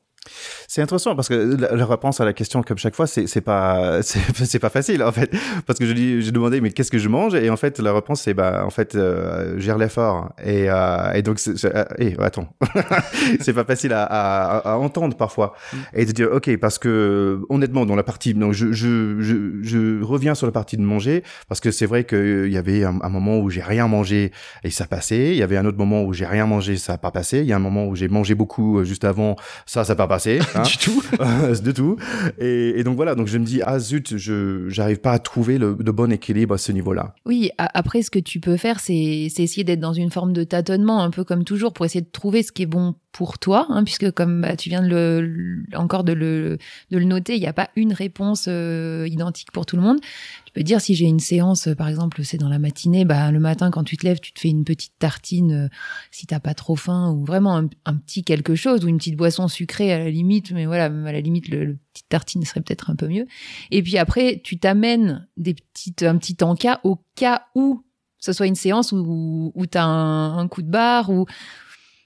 C'est 0.67 0.81
intéressant 0.81 1.15
parce 1.15 1.27
que 1.27 1.57
la, 1.59 1.85
réponse 1.85 2.21
à 2.21 2.25
la 2.25 2.33
question, 2.33 2.63
comme 2.63 2.77
chaque 2.77 2.95
fois, 2.95 3.07
c'est, 3.07 3.27
c'est 3.27 3.41
pas, 3.41 4.01
c'est, 4.03 4.59
pas 4.59 4.69
facile 4.69 5.03
en 5.03 5.11
fait. 5.11 5.31
Parce 5.65 5.79
que 5.79 5.85
je 5.85 5.93
dis, 5.93 6.21
j'ai 6.21 6.31
demandé, 6.31 6.61
mais 6.61 6.71
qu'est-ce 6.71 6.91
que 6.91 6.97
je 6.97 7.09
mange? 7.09 7.35
Et 7.35 7.49
en 7.49 7.57
fait, 7.57 7.79
la 7.79 7.93
réponse, 7.93 8.21
c'est 8.21 8.33
bah, 8.33 8.63
en 8.65 8.69
fait, 8.69 8.95
euh, 8.95 9.59
gère 9.59 9.77
l'effort. 9.77 10.29
Et, 10.43 10.69
euh, 10.69 11.11
et 11.13 11.21
donc, 11.21 11.39
c'est, 11.39 11.65
euh, 11.65 11.85
eh, 11.97 12.15
attends, 12.19 12.47
c'est 13.39 13.53
pas 13.53 13.65
facile 13.65 13.93
à, 13.93 14.03
à, 14.03 14.73
à, 14.73 14.75
entendre 14.77 15.15
parfois. 15.15 15.53
Mm. 15.71 15.77
Et 15.93 16.05
de 16.05 16.11
dire, 16.11 16.29
ok, 16.31 16.57
parce 16.57 16.79
que 16.79 17.41
honnêtement, 17.49 17.85
dans 17.85 17.95
la 17.95 18.03
partie, 18.03 18.33
donc 18.33 18.53
je, 18.53 18.71
je, 18.71 19.19
je, 19.19 19.61
je 19.61 20.03
reviens 20.03 20.35
sur 20.35 20.47
la 20.47 20.51
partie 20.51 20.77
de 20.77 20.81
manger 20.81 21.23
parce 21.47 21.59
que 21.59 21.71
c'est 21.71 21.85
vrai 21.85 22.03
qu'il 22.03 22.51
y 22.51 22.57
avait 22.57 22.83
un, 22.83 22.99
un, 23.01 23.09
moment 23.09 23.39
où 23.39 23.49
j'ai 23.49 23.61
rien 23.61 23.87
mangé 23.87 24.31
et 24.63 24.69
ça 24.69 24.85
passait. 24.85 25.31
Il 25.31 25.35
y 25.35 25.43
avait 25.43 25.57
un 25.57 25.65
autre 25.65 25.77
moment 25.77 26.03
où 26.03 26.13
j'ai 26.13 26.25
rien 26.25 26.45
mangé, 26.45 26.77
ça 26.77 26.93
a 26.93 26.97
pas 26.97 27.11
passé. 27.11 27.39
Il 27.39 27.45
y 27.45 27.53
a 27.53 27.55
un 27.55 27.59
moment 27.59 27.85
où 27.85 27.95
j'ai 27.95 28.07
mangé 28.07 28.35
beaucoup 28.35 28.79
euh, 28.79 28.83
juste 28.83 29.03
avant, 29.03 29.35
ça, 29.65 29.83
ça 29.83 29.93
a 29.93 29.95
pas 29.95 30.07
passé. 30.07 30.39
Hein 30.55 30.63
du 30.63 30.77
tout. 30.77 31.03
du 31.63 31.73
tout. 31.73 31.97
Et, 32.39 32.79
et, 32.79 32.83
donc 32.83 32.95
voilà, 32.95 33.15
donc 33.15 33.27
je 33.27 33.37
me 33.37 33.45
dis, 33.45 33.61
ah 33.63 33.79
zut, 33.79 34.17
je 34.17 34.67
j'arrive 34.69 34.99
pas 34.99 35.11
à 35.11 35.19
trouver 35.19 35.57
le, 35.57 35.75
de 35.75 35.91
bon 35.91 36.11
équilibre 36.11 36.55
à 36.55 36.57
ce 36.57 36.71
niveau-là. 36.71 37.15
Oui, 37.25 37.51
après, 37.57 38.01
ce 38.01 38.11
que 38.11 38.19
tu 38.19 38.39
peux 38.39 38.57
faire, 38.57 38.79
c'est 38.79 38.93
essayer 38.93 39.63
d'être 39.63 39.79
dans 39.79 39.93
une 39.93 40.11
forme 40.11 40.33
de 40.33 40.43
tâtonnement, 40.43 41.01
un 41.03 41.09
peu 41.09 41.23
comme 41.23 41.43
toujours, 41.43 41.73
pour 41.73 41.85
essayer 41.85 42.01
de 42.01 42.11
trouver 42.11 42.43
ce 42.43 42.51
qui 42.51 42.63
est 42.63 42.67
bon 42.67 42.95
pour 43.13 43.37
toi, 43.37 43.67
hein, 43.69 43.83
puisque 43.83 44.11
comme 44.11 44.41
bah, 44.41 44.57
tu 44.57 44.69
viens 44.69 44.81
de 44.81 44.87
le, 44.87 45.63
encore 45.77 46.03
de 46.03 46.13
le, 46.13 46.57
de 46.89 46.97
le 46.97 47.05
noter, 47.05 47.35
il 47.35 47.39
n'y 47.39 47.47
a 47.47 47.53
pas 47.53 47.69
une 47.75 47.93
réponse 47.93 48.45
euh, 48.49 49.07
identique 49.07 49.51
pour 49.51 49.67
tout 49.67 49.75
le 49.75 49.83
monde. 49.83 49.99
Tu 50.45 50.51
peux 50.51 50.63
dire 50.63 50.81
si 50.81 50.95
j'ai 50.95 51.05
une 51.05 51.19
séance, 51.19 51.69
par 51.77 51.87
exemple, 51.87 52.23
c'est 52.25 52.37
dans 52.37 52.49
la 52.49 52.57
matinée, 52.57 53.05
bah 53.05 53.31
le 53.31 53.39
matin 53.39 53.69
quand 53.69 53.83
tu 53.83 53.97
te 53.97 54.05
lèves, 54.05 54.19
tu 54.19 54.33
te 54.33 54.39
fais 54.39 54.49
une 54.49 54.65
petite 54.65 54.93
tartine 54.97 55.51
euh, 55.53 55.67
si 56.09 56.25
t'as 56.25 56.39
pas 56.39 56.55
trop 56.55 56.75
faim 56.75 57.11
ou 57.11 57.23
vraiment 57.23 57.55
un, 57.85 57.95
petit 57.95 58.23
quelque 58.23 58.55
chose 58.55 58.83
ou 58.83 58.87
une 58.87 58.97
petite 58.97 59.15
boisson 59.15 59.47
sucrée 59.47 59.93
à 59.93 59.99
la 59.99 60.09
limite, 60.09 60.51
mais 60.51 60.65
voilà, 60.65 60.85
à 60.85 61.11
la 61.11 61.21
limite 61.21 61.49
le, 61.49 61.65
le 61.65 61.77
petite 61.93 62.09
tartine 62.09 62.43
serait 62.43 62.61
peut-être 62.61 62.89
un 62.89 62.95
peu 62.95 63.07
mieux. 63.07 63.27
Et 63.69 63.83
puis 63.83 63.99
après, 63.99 64.41
tu 64.43 64.57
t'amènes 64.57 65.27
des 65.37 65.53
petites 65.53 66.01
un 66.01 66.17
petit 66.17 66.37
encas 66.41 66.81
au 66.83 66.97
cas 67.15 67.45
où 67.53 67.83
ce 68.17 68.31
soit 68.31 68.47
une 68.47 68.55
séance 68.55 68.91
où, 68.91 69.51
où 69.53 69.65
tu 69.67 69.77
as 69.77 69.83
un, 69.83 70.37
un, 70.37 70.47
coup 70.47 70.61
de 70.61 70.69
barre 70.69 71.09
ou 71.09 71.25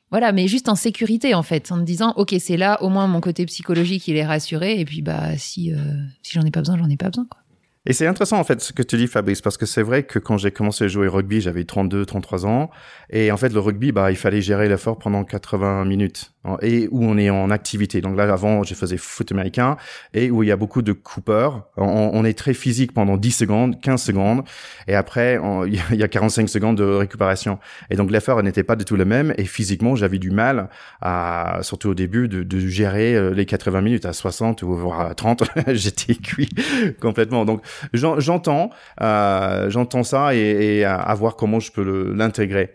voilà, 0.09 0.31
mais 0.31 0.47
juste 0.47 0.69
en 0.69 0.75
sécurité 0.75 1.33
en 1.33 1.43
fait, 1.43 1.71
en 1.71 1.77
me 1.77 1.83
disant 1.83 2.13
ok 2.15 2.35
c'est 2.39 2.57
là, 2.57 2.81
au 2.81 2.89
moins 2.89 3.07
mon 3.07 3.21
côté 3.21 3.45
psychologique 3.45 4.07
il 4.07 4.15
est 4.15 4.25
rassuré 4.25 4.79
et 4.79 4.85
puis 4.85 5.01
bah 5.01 5.37
si 5.37 5.73
euh, 5.73 5.77
si 6.23 6.33
j'en 6.33 6.43
ai 6.43 6.51
pas 6.51 6.61
besoin, 6.61 6.77
j'en 6.77 6.89
ai 6.89 6.97
pas 6.97 7.09
besoin 7.09 7.25
quoi. 7.25 7.41
Et 7.89 7.93
c'est 7.93 8.05
intéressant 8.05 8.37
en 8.37 8.43
fait 8.43 8.59
ce 8.59 8.73
que 8.73 8.83
tu 8.83 8.97
dis 8.97 9.07
Fabrice 9.07 9.39
parce 9.39 9.55
que 9.55 9.65
c'est 9.65 9.81
vrai 9.81 10.03
que 10.03 10.19
quand 10.19 10.37
j'ai 10.37 10.51
commencé 10.51 10.83
à 10.83 10.87
jouer 10.89 11.07
rugby, 11.07 11.39
j'avais 11.39 11.63
32 11.63 12.05
33 12.05 12.45
ans 12.45 12.69
et 13.09 13.31
en 13.31 13.37
fait 13.37 13.47
le 13.47 13.61
rugby 13.61 13.93
bah 13.93 14.11
il 14.11 14.17
fallait 14.17 14.41
gérer 14.41 14.67
l'effort 14.67 14.99
pendant 14.99 15.23
80 15.23 15.85
minutes 15.85 16.33
et 16.61 16.87
où 16.91 17.03
on 17.03 17.17
est 17.17 17.29
en 17.29 17.49
activité. 17.49 18.01
Donc 18.01 18.17
là 18.17 18.31
avant, 18.31 18.63
je 18.63 18.73
faisais 18.73 18.97
foot 18.97 19.31
américain 19.31 19.77
et 20.13 20.31
où 20.31 20.43
il 20.43 20.49
y 20.49 20.51
a 20.51 20.57
beaucoup 20.57 20.81
de 20.81 20.91
coupeurs. 20.91 21.69
On, 21.77 22.11
on 22.13 22.25
est 22.25 22.37
très 22.37 22.53
physique 22.53 22.93
pendant 22.93 23.17
10 23.17 23.31
secondes, 23.31 23.81
15 23.81 24.01
secondes 24.01 24.43
et 24.87 24.95
après 24.95 25.39
il 25.67 25.97
y 25.97 26.03
a 26.03 26.07
45 26.09 26.49
secondes 26.49 26.77
de 26.77 26.83
récupération. 26.83 27.57
Et 27.89 27.95
donc 27.95 28.11
l'effort 28.11 28.43
n'était 28.43 28.63
pas 28.63 28.75
du 28.75 28.83
tout 28.83 28.97
le 28.97 29.05
même 29.05 29.33
et 29.37 29.45
physiquement, 29.45 29.95
j'avais 29.95 30.19
du 30.19 30.31
mal 30.31 30.69
à 31.01 31.59
surtout 31.61 31.89
au 31.89 31.95
début 31.95 32.27
de, 32.27 32.43
de 32.43 32.59
gérer 32.59 33.15
euh, 33.15 33.33
les 33.33 33.45
80 33.45 33.79
minutes 33.79 34.05
à 34.05 34.11
60 34.11 34.61
ou 34.63 34.73
voire 34.73 34.99
à 34.99 35.15
30, 35.15 35.43
j'étais 35.67 36.15
cuit 36.15 36.49
complètement. 37.01 37.45
Donc 37.45 37.61
j'entends, 37.93 38.69
euh, 39.01 39.69
j'entends 39.69 40.03
ça 40.03 40.35
et, 40.35 40.83
à, 40.83 41.13
voir 41.15 41.35
comment 41.35 41.59
je 41.59 41.71
peux 41.71 42.13
l'intégrer. 42.13 42.73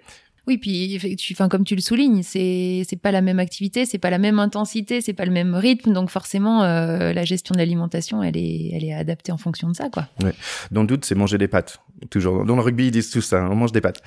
Oui, 0.49 0.59
puis 0.59 1.17
tu, 1.17 1.35
enfin 1.35 1.49
comme 1.49 1.63
tu 1.63 1.77
le 1.77 1.81
soulignes, 1.81 2.25
c'est 2.25 2.83
c'est 2.89 3.01
pas 3.01 3.13
la 3.13 3.21
même 3.21 3.39
activité, 3.39 3.87
c'est 3.87 3.99
pas 3.99 4.11
la 4.11 4.19
même 4.19 4.41
intensité, 4.41 5.01
c'est 5.01 5.13
pas 5.13 5.25
le 5.25 5.31
même 5.31 5.55
rythme, 5.55 5.93
donc 5.93 6.11
forcément 6.11 6.65
euh, 6.65 7.13
la 7.13 7.25
gestion 7.25 7.53
de 7.53 7.59
l'alimentation, 7.59 8.25
elle 8.25 8.37
est 8.37 8.71
elle 8.73 8.83
est 8.83 8.93
adaptée 8.93 9.31
en 9.31 9.37
fonction 9.37 9.69
de 9.69 9.77
ça, 9.77 9.89
quoi. 9.89 10.09
Ouais. 10.21 10.33
Dans 10.73 10.81
le 10.81 10.89
doute, 10.89 11.05
c'est 11.05 11.15
manger 11.15 11.39
des 11.39 11.47
pâtes. 11.47 11.79
Toujours. 12.11 12.45
Dans 12.45 12.57
le 12.57 12.63
rugby, 12.63 12.87
ils 12.87 12.91
disent 12.91 13.11
tout 13.11 13.21
ça. 13.21 13.49
On 13.49 13.55
mange 13.55 13.71
des 13.71 13.81
pâtes. 13.81 14.03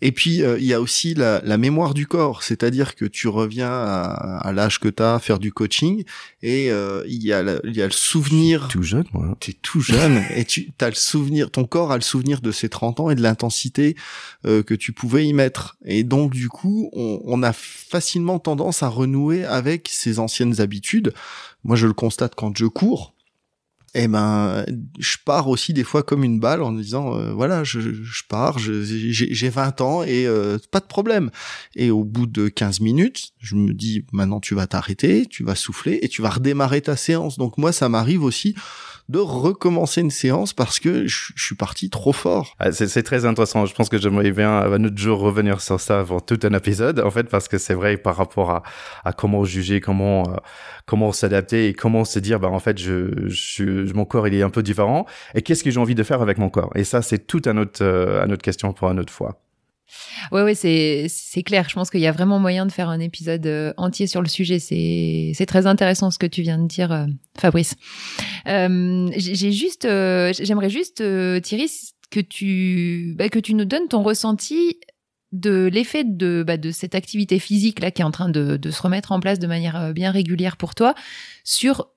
Et 0.00 0.12
puis 0.12 0.42
euh, 0.42 0.58
il 0.58 0.64
y 0.64 0.74
a 0.74 0.80
aussi 0.80 1.14
la, 1.14 1.40
la 1.44 1.58
mémoire 1.58 1.94
du 1.94 2.06
corps, 2.06 2.42
c'est-à-dire 2.42 2.94
que 2.94 3.04
tu 3.04 3.28
reviens 3.28 3.70
à, 3.70 4.38
à 4.38 4.52
l'âge 4.52 4.78
que 4.78 4.88
tu 4.88 5.02
as, 5.02 5.18
faire 5.18 5.38
du 5.38 5.52
coaching, 5.52 6.04
et 6.42 6.70
euh, 6.70 7.04
il 7.08 7.24
y 7.24 7.32
a 7.32 7.42
y 7.64 7.82
a 7.82 7.86
le 7.86 7.92
souvenir. 7.92 8.68
Tout 8.68 8.82
jeune, 8.82 9.06
moi. 9.12 9.36
T'es 9.40 9.54
tout 9.54 9.80
jeune 9.80 10.22
et 10.34 10.44
tu 10.44 10.70
as 10.80 10.88
le 10.88 10.94
souvenir, 10.94 11.50
ton 11.50 11.64
corps 11.64 11.90
a 11.90 11.96
le 11.96 12.02
souvenir 12.02 12.40
de 12.40 12.52
ses 12.52 12.68
30 12.68 13.00
ans 13.00 13.10
et 13.10 13.14
de 13.14 13.22
l'intensité 13.22 13.96
euh, 14.46 14.62
que 14.62 14.74
tu 14.74 14.92
pouvais 14.92 15.26
y 15.26 15.32
mettre. 15.32 15.76
Et 15.84 16.04
donc 16.04 16.32
du 16.32 16.48
coup, 16.48 16.90
on, 16.92 17.20
on 17.24 17.42
a 17.42 17.52
facilement 17.52 18.38
tendance 18.38 18.82
à 18.82 18.88
renouer 18.88 19.44
avec 19.44 19.88
ses 19.90 20.18
anciennes 20.18 20.60
habitudes. 20.60 21.12
Moi, 21.64 21.76
je 21.76 21.86
le 21.86 21.92
constate 21.92 22.34
quand 22.36 22.56
je 22.56 22.66
cours 22.66 23.14
eh 24.00 24.06
ben 24.06 24.64
je 25.00 25.16
pars 25.24 25.48
aussi 25.48 25.72
des 25.72 25.82
fois 25.82 26.04
comme 26.04 26.22
une 26.22 26.38
balle 26.38 26.62
en 26.62 26.70
me 26.70 26.80
disant 26.80 27.18
euh, 27.18 27.32
voilà 27.32 27.64
je, 27.64 27.80
je 27.80 28.22
pars 28.28 28.56
j'ai 28.58 29.48
20 29.48 29.80
ans 29.80 30.04
et 30.04 30.24
euh, 30.26 30.56
pas 30.70 30.78
de 30.78 30.86
problème. 30.86 31.30
Et 31.74 31.90
au 31.90 32.04
bout 32.04 32.26
de 32.26 32.48
15 32.48 32.78
minutes 32.80 33.30
je 33.40 33.56
me 33.56 33.74
dis 33.74 34.04
maintenant 34.12 34.38
tu 34.38 34.54
vas 34.54 34.68
t'arrêter 34.68 35.26
tu 35.26 35.42
vas 35.42 35.56
souffler 35.56 35.98
et 36.02 36.08
tu 36.08 36.22
vas 36.22 36.30
redémarrer 36.30 36.80
ta 36.80 36.96
séance. 36.96 37.38
Donc 37.38 37.58
moi 37.58 37.72
ça 37.72 37.88
m'arrive 37.88 38.22
aussi 38.22 38.54
de 39.08 39.18
recommencer 39.18 40.02
une 40.02 40.10
séance 40.10 40.52
parce 40.52 40.78
que 40.78 41.06
je, 41.06 41.32
suis 41.36 41.54
parti 41.54 41.88
trop 41.88 42.12
fort. 42.12 42.54
Ah, 42.58 42.72
c'est 42.72 43.02
très 43.02 43.24
intéressant. 43.24 43.64
Je 43.64 43.74
pense 43.74 43.88
que 43.88 43.98
j'aimerais 43.98 44.30
bien 44.30 44.58
à 44.58 44.78
notre 44.78 44.98
jour 44.98 45.20
revenir 45.20 45.60
sur 45.60 45.80
ça 45.80 46.00
avant 46.00 46.20
tout 46.20 46.38
un 46.42 46.52
épisode, 46.52 47.00
en 47.00 47.10
fait, 47.10 47.24
parce 47.24 47.48
que 47.48 47.56
c'est 47.58 47.74
vrai 47.74 47.96
par 47.96 48.16
rapport 48.16 48.50
à, 48.50 48.62
à 49.04 49.12
comment 49.12 49.44
juger, 49.44 49.80
comment 49.80 50.28
euh, 50.28 50.36
comment 50.86 51.12
s'adapter 51.12 51.68
et 51.68 51.74
comment 51.74 52.04
se 52.04 52.18
dire, 52.18 52.38
bah 52.38 52.48
en 52.48 52.58
fait, 52.58 52.78
je, 52.78 53.28
je, 53.28 53.92
mon 53.94 54.04
corps 54.04 54.28
il 54.28 54.34
est 54.34 54.42
un 54.42 54.50
peu 54.50 54.62
différent 54.62 55.06
et 55.34 55.42
qu'est-ce 55.42 55.64
que 55.64 55.70
j'ai 55.70 55.80
envie 55.80 55.94
de 55.94 56.02
faire 56.02 56.22
avec 56.22 56.38
mon 56.38 56.50
corps? 56.50 56.72
Et 56.74 56.84
ça, 56.84 57.02
c'est 57.02 57.26
tout 57.26 57.42
un 57.46 57.56
autre, 57.56 57.82
euh, 57.82 58.22
un 58.22 58.30
autre 58.30 58.42
question 58.42 58.72
pour 58.72 58.90
une 58.90 59.00
autre 59.00 59.12
fois. 59.12 59.40
Ouais, 60.32 60.42
ouais, 60.42 60.54
c'est 60.54 61.06
c'est 61.08 61.42
clair. 61.42 61.68
Je 61.68 61.74
pense 61.74 61.90
qu'il 61.90 62.00
y 62.00 62.06
a 62.06 62.12
vraiment 62.12 62.38
moyen 62.38 62.66
de 62.66 62.72
faire 62.72 62.88
un 62.88 63.00
épisode 63.00 63.46
euh, 63.46 63.72
entier 63.76 64.06
sur 64.06 64.22
le 64.22 64.28
sujet. 64.28 64.58
C'est 64.58 65.32
c'est 65.34 65.46
très 65.46 65.66
intéressant 65.66 66.10
ce 66.10 66.18
que 66.18 66.26
tu 66.26 66.42
viens 66.42 66.58
de 66.58 66.66
dire, 66.66 66.92
euh, 66.92 67.06
Fabrice. 67.38 67.74
Euh, 68.46 69.08
j'ai 69.16 69.52
juste, 69.52 69.84
j'aimerais 69.84 70.70
juste, 70.70 71.02
Thierry, 71.42 71.70
que 72.10 72.20
tu 72.20 73.14
bah, 73.16 73.28
que 73.28 73.38
tu 73.38 73.54
nous 73.54 73.64
donnes 73.64 73.88
ton 73.88 74.02
ressenti 74.02 74.78
de 75.32 75.68
l'effet 75.72 76.04
de 76.04 76.42
bah, 76.46 76.56
de 76.56 76.70
cette 76.70 76.94
activité 76.94 77.38
physique 77.38 77.80
là 77.80 77.90
qui 77.90 78.00
est 78.00 78.04
en 78.04 78.10
train 78.10 78.30
de 78.30 78.56
de 78.56 78.70
se 78.70 78.80
remettre 78.80 79.12
en 79.12 79.20
place 79.20 79.38
de 79.38 79.46
manière 79.46 79.92
bien 79.92 80.10
régulière 80.10 80.56
pour 80.56 80.74
toi 80.74 80.94
sur 81.44 81.88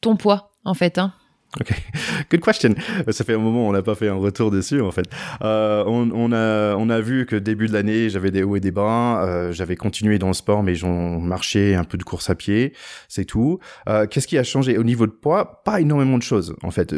ton 0.00 0.16
poids 0.16 0.52
en 0.64 0.74
fait. 0.74 0.98
Hein. 0.98 1.14
Ok, 1.60 1.72
good 2.30 2.40
question. 2.40 2.74
Ça 3.08 3.24
fait 3.24 3.34
un 3.34 3.38
moment 3.38 3.68
on 3.68 3.72
n'a 3.72 3.82
pas 3.82 3.94
fait 3.94 4.08
un 4.08 4.14
retour 4.14 4.50
dessus 4.50 4.80
en 4.80 4.90
fait. 4.90 5.06
Euh, 5.42 5.84
on, 5.86 6.10
on, 6.12 6.32
a 6.32 6.74
on 6.76 6.90
a 6.90 7.00
vu 7.00 7.26
que 7.26 7.36
début 7.36 7.68
de 7.68 7.72
l'année 7.72 8.10
j'avais 8.10 8.30
des 8.30 8.42
hauts 8.42 8.56
et 8.56 8.60
des 8.60 8.72
bas. 8.72 9.24
Euh, 9.24 9.52
j'avais 9.52 9.76
continué 9.76 10.18
dans 10.18 10.28
le 10.28 10.34
sport 10.34 10.62
mais 10.62 10.74
j'en 10.74 11.20
marchais 11.20 11.74
un 11.74 11.84
peu 11.84 11.96
de 11.96 12.02
course 12.02 12.28
à 12.30 12.34
pied, 12.34 12.72
c'est 13.08 13.24
tout. 13.24 13.60
Euh, 13.88 14.06
Qu'est-ce 14.06 14.26
qui 14.26 14.38
a 14.38 14.42
changé 14.44 14.78
au 14.78 14.84
niveau 14.84 15.06
de 15.06 15.12
poids? 15.12 15.62
Pas 15.64 15.80
énormément 15.80 16.18
de 16.18 16.22
choses 16.22 16.56
en 16.62 16.70
fait. 16.70 16.94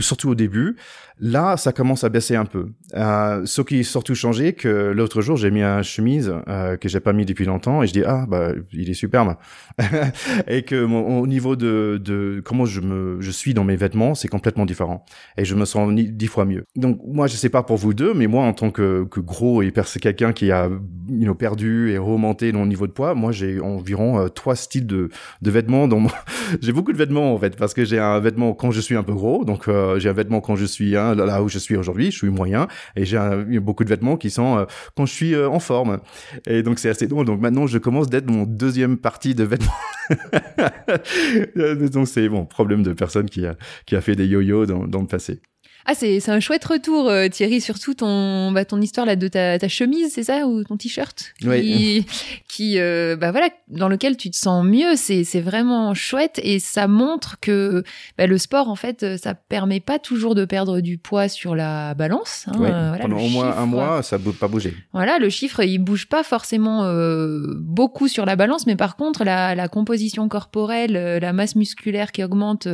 Surtout 0.00 0.30
au 0.30 0.34
début. 0.36 0.76
Là, 1.18 1.56
ça 1.56 1.72
commence 1.72 2.04
à 2.04 2.08
baisser 2.08 2.36
un 2.36 2.44
peu. 2.44 2.68
Euh, 2.94 3.42
ce 3.44 3.60
qui 3.62 3.80
est 3.80 3.82
surtout 3.82 4.14
changé, 4.14 4.52
que 4.52 4.92
l'autre 4.92 5.20
jour, 5.20 5.36
j'ai 5.36 5.50
mis 5.50 5.62
un 5.62 5.82
chemise 5.82 6.32
euh, 6.46 6.76
que 6.76 6.88
j'ai 6.88 7.00
pas 7.00 7.12
mis 7.12 7.26
depuis 7.26 7.44
longtemps 7.44 7.82
et 7.82 7.88
je 7.88 7.92
dis 7.92 8.04
ah 8.04 8.24
bah 8.28 8.52
il 8.72 8.88
est 8.88 8.94
superbe 8.94 9.34
et 10.46 10.62
que 10.62 10.84
mon, 10.84 11.18
au 11.18 11.26
niveau 11.26 11.56
de, 11.56 12.00
de 12.02 12.40
comment 12.44 12.66
je 12.66 12.80
me 12.80 13.20
je 13.20 13.30
suis 13.32 13.52
dans 13.52 13.64
mes 13.64 13.74
vêtements, 13.74 14.14
c'est 14.14 14.28
complètement 14.28 14.64
différent 14.64 15.04
et 15.36 15.44
je 15.44 15.56
me 15.56 15.64
sens 15.64 15.92
dix 15.92 16.26
fois 16.28 16.44
mieux. 16.44 16.64
Donc 16.76 17.00
moi, 17.04 17.26
je 17.26 17.34
sais 17.34 17.48
pas 17.48 17.64
pour 17.64 17.78
vous 17.78 17.94
deux, 17.94 18.14
mais 18.14 18.28
moi 18.28 18.44
en 18.44 18.52
tant 18.52 18.70
que, 18.70 19.04
que 19.10 19.18
gros 19.18 19.62
et 19.62 19.72
c'est 19.86 20.00
quelqu'un 20.00 20.32
qui 20.32 20.52
a 20.52 20.68
you 20.68 21.24
know, 21.24 21.34
perdu 21.34 21.90
et 21.90 21.98
remonté 21.98 22.52
dans 22.52 22.62
le 22.62 22.68
niveau 22.68 22.86
de 22.86 22.92
poids, 22.92 23.14
moi 23.14 23.32
j'ai 23.32 23.60
environ 23.60 24.20
euh, 24.20 24.28
trois 24.28 24.54
styles 24.54 24.86
de, 24.86 25.08
de 25.42 25.50
vêtements. 25.50 25.88
Dont 25.88 26.06
j'ai 26.60 26.72
beaucoup 26.72 26.92
de 26.92 26.98
vêtements 26.98 27.34
en 27.34 27.38
fait 27.38 27.56
parce 27.56 27.74
que 27.74 27.84
j'ai 27.84 27.98
un 27.98 28.20
vêtement 28.20 28.52
quand 28.54 28.70
je 28.70 28.80
suis 28.80 28.94
un 28.94 29.02
peu 29.02 29.14
gros 29.14 29.44
donc 29.48 29.66
euh, 29.66 29.98
j'ai 29.98 30.10
un 30.10 30.12
vêtement 30.12 30.42
quand 30.42 30.56
je 30.56 30.66
suis 30.66 30.94
hein, 30.94 31.14
là 31.14 31.42
où 31.42 31.48
je 31.48 31.58
suis 31.58 31.74
aujourd'hui, 31.74 32.10
je 32.10 32.18
suis 32.18 32.28
moyen, 32.28 32.68
et 32.96 33.06
j'ai 33.06 33.18
beaucoup 33.60 33.82
de 33.82 33.88
vêtements 33.88 34.18
qui 34.18 34.28
sont 34.28 34.58
euh, 34.58 34.64
quand 34.94 35.06
je 35.06 35.12
suis 35.12 35.34
euh, 35.34 35.48
en 35.48 35.58
forme. 35.58 36.00
Et 36.46 36.62
donc 36.62 36.78
c'est 36.78 36.90
assez 36.90 37.06
drôle. 37.06 37.24
Donc 37.24 37.40
maintenant 37.40 37.66
je 37.66 37.78
commence 37.78 38.10
d'être 38.10 38.30
mon 38.30 38.44
deuxième 38.44 38.98
partie 38.98 39.34
de 39.34 39.44
vêtements. 39.44 39.72
donc 41.92 42.08
c'est 42.08 42.28
bon 42.28 42.44
problème 42.44 42.82
de 42.82 42.92
personne 42.92 43.30
qui 43.30 43.46
a 43.46 43.56
qui 43.86 43.96
a 43.96 44.02
fait 44.02 44.16
des 44.16 44.26
yo-yo 44.26 44.66
dans, 44.66 44.86
dans 44.86 45.00
le 45.00 45.06
passé. 45.06 45.40
Ah, 45.86 45.94
c'est 45.94 46.28
un 46.28 46.40
chouette 46.40 46.64
retour, 46.64 47.08
euh, 47.08 47.28
Thierry, 47.28 47.60
surtout 47.60 47.94
ton, 47.94 48.52
bah, 48.52 48.64
ton 48.64 48.80
histoire 48.80 49.06
là 49.06 49.16
de 49.16 49.26
ta, 49.28 49.58
ta 49.58 49.68
chemise, 49.68 50.12
c'est 50.12 50.24
ça, 50.24 50.46
ou 50.46 50.62
ton 50.64 50.76
t-shirt, 50.76 51.32
qui, 51.40 51.48
oui. 51.48 52.06
qui 52.48 52.78
euh, 52.78 53.16
bah 53.16 53.30
voilà, 53.30 53.48
dans 53.68 53.88
lequel 53.88 54.16
tu 54.16 54.30
te 54.30 54.36
sens 54.36 54.64
mieux. 54.64 54.96
C'est 54.96 55.24
c'est 55.24 55.40
vraiment 55.40 55.94
chouette 55.94 56.40
et 56.42 56.58
ça 56.58 56.88
montre 56.88 57.38
que 57.40 57.84
bah, 58.18 58.26
le 58.26 58.36
sport, 58.38 58.68
en 58.68 58.76
fait, 58.76 59.16
ça 59.16 59.34
permet 59.34 59.80
pas 59.80 59.98
toujours 59.98 60.34
de 60.34 60.44
perdre 60.44 60.80
du 60.80 60.98
poids 60.98 61.28
sur 61.28 61.54
la 61.54 61.94
balance. 61.94 62.44
Hein, 62.48 62.52
voilà, 62.56 62.98
Pendant 63.00 63.18
au 63.18 63.28
moins 63.28 63.56
un 63.56 63.66
mois, 63.66 64.02
ça 64.02 64.18
ne 64.18 64.32
pas 64.32 64.48
bouger. 64.48 64.74
Voilà, 64.92 65.18
le 65.18 65.30
chiffre, 65.30 65.62
il 65.62 65.78
bouge 65.78 66.06
pas 66.06 66.22
forcément 66.22 66.84
euh, 66.84 67.54
beaucoup 67.56 68.08
sur 68.08 68.26
la 68.26 68.36
balance, 68.36 68.66
mais 68.66 68.76
par 68.76 68.96
contre, 68.96 69.24
la, 69.24 69.54
la 69.54 69.68
composition 69.68 70.28
corporelle, 70.28 71.18
la 71.20 71.32
masse 71.32 71.56
musculaire 71.56 72.12
qui 72.12 72.22
augmente, 72.22 72.68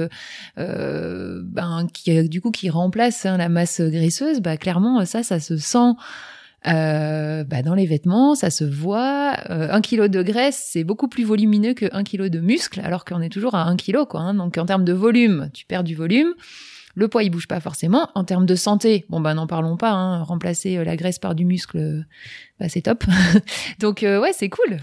ben, 0.56 1.86
qui 1.92 2.28
du 2.28 2.40
coup 2.40 2.50
qui 2.50 2.70
remplace 2.94 3.26
Hein, 3.26 3.38
la 3.38 3.48
masse 3.48 3.80
graisseuse, 3.80 4.40
bah 4.40 4.56
clairement 4.56 5.04
ça, 5.04 5.24
ça 5.24 5.40
se 5.40 5.56
sent 5.56 5.94
euh, 6.66 7.42
bah, 7.42 7.62
dans 7.62 7.74
les 7.74 7.86
vêtements, 7.86 8.34
ça 8.36 8.50
se 8.50 8.64
voit. 8.64 9.36
Euh, 9.50 9.68
un 9.70 9.80
kilo 9.80 10.06
de 10.08 10.22
graisse, 10.22 10.68
c'est 10.72 10.84
beaucoup 10.84 11.08
plus 11.08 11.24
volumineux 11.24 11.74
que 11.74 11.86
un 11.92 12.04
kilo 12.04 12.28
de 12.28 12.38
muscle, 12.38 12.80
alors 12.80 13.04
qu'on 13.04 13.20
est 13.20 13.28
toujours 13.28 13.54
à 13.54 13.64
un 13.64 13.76
kilo, 13.76 14.06
quoi. 14.06 14.20
Hein. 14.20 14.34
Donc 14.34 14.56
en 14.58 14.64
termes 14.64 14.84
de 14.84 14.92
volume, 14.92 15.50
tu 15.52 15.66
perds 15.66 15.84
du 15.84 15.94
volume. 15.94 16.32
Le 16.94 17.08
poids, 17.08 17.24
il 17.24 17.30
bouge 17.30 17.48
pas 17.48 17.58
forcément. 17.58 18.08
En 18.14 18.22
termes 18.22 18.46
de 18.46 18.54
santé, 18.54 19.04
bon 19.08 19.20
bah 19.20 19.34
n'en 19.34 19.48
parlons 19.48 19.76
pas. 19.76 19.90
Hein. 19.90 20.22
Remplacer 20.22 20.76
euh, 20.76 20.84
la 20.84 20.96
graisse 20.96 21.18
par 21.18 21.34
du 21.34 21.44
muscle, 21.44 22.06
bah, 22.60 22.68
c'est 22.68 22.82
top. 22.82 23.04
Donc 23.80 24.02
ouais, 24.02 24.32
c'est 24.32 24.48
cool. 24.48 24.78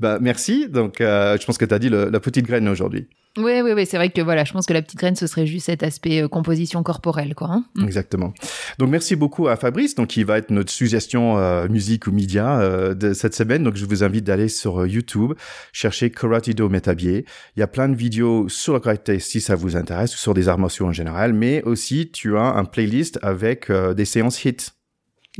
Bah 0.00 0.18
merci. 0.20 0.68
Donc 0.68 0.96
je 0.98 1.44
pense 1.44 1.58
que 1.58 1.64
tu 1.64 1.74
as 1.74 1.78
dit 1.78 1.88
la 1.88 2.20
petite 2.20 2.46
graine 2.46 2.68
aujourd'hui. 2.68 3.06
Oui, 3.36 3.60
oui, 3.62 3.72
oui, 3.76 3.86
c'est 3.86 3.96
vrai 3.96 4.10
que 4.10 4.20
voilà, 4.20 4.42
je 4.42 4.52
pense 4.52 4.66
que 4.66 4.72
la 4.72 4.82
petite 4.82 4.98
graine, 4.98 5.14
ce 5.14 5.28
serait 5.28 5.46
juste 5.46 5.66
cet 5.66 5.84
aspect 5.84 6.20
euh, 6.20 6.26
composition 6.26 6.82
corporelle, 6.82 7.36
quoi. 7.36 7.48
Hein. 7.52 7.64
Mm. 7.76 7.84
Exactement. 7.84 8.34
Donc 8.78 8.90
merci 8.90 9.14
beaucoup 9.14 9.46
à 9.46 9.54
Fabrice, 9.54 9.94
donc 9.94 10.08
qui 10.08 10.24
va 10.24 10.38
être 10.38 10.50
notre 10.50 10.72
suggestion 10.72 11.38
euh, 11.38 11.68
musique 11.68 12.08
ou 12.08 12.12
média 12.12 12.60
euh, 12.60 12.92
de 12.92 13.12
cette 13.12 13.34
semaine. 13.34 13.62
Donc 13.62 13.76
je 13.76 13.84
vous 13.84 14.02
invite 14.02 14.24
d'aller 14.24 14.48
sur 14.48 14.84
YouTube, 14.84 15.34
chercher 15.72 16.10
Karate 16.10 16.58
Métabier. 16.58 17.24
Il 17.56 17.60
y 17.60 17.62
a 17.62 17.68
plein 17.68 17.88
de 17.88 17.94
vidéos 17.94 18.48
sur 18.48 18.74
le 18.74 18.80
karaté 18.80 19.20
si 19.20 19.40
ça 19.40 19.54
vous 19.54 19.76
intéresse, 19.76 20.12
ou 20.16 20.18
sur 20.18 20.34
des 20.34 20.48
arts 20.48 20.58
martiaux 20.58 20.86
en 20.86 20.92
général, 20.92 21.32
mais 21.32 21.62
aussi 21.62 22.10
tu 22.10 22.36
as 22.36 22.56
un 22.56 22.64
playlist 22.64 23.20
avec 23.22 23.70
des 23.70 24.04
séances 24.04 24.44
hits. 24.44 24.72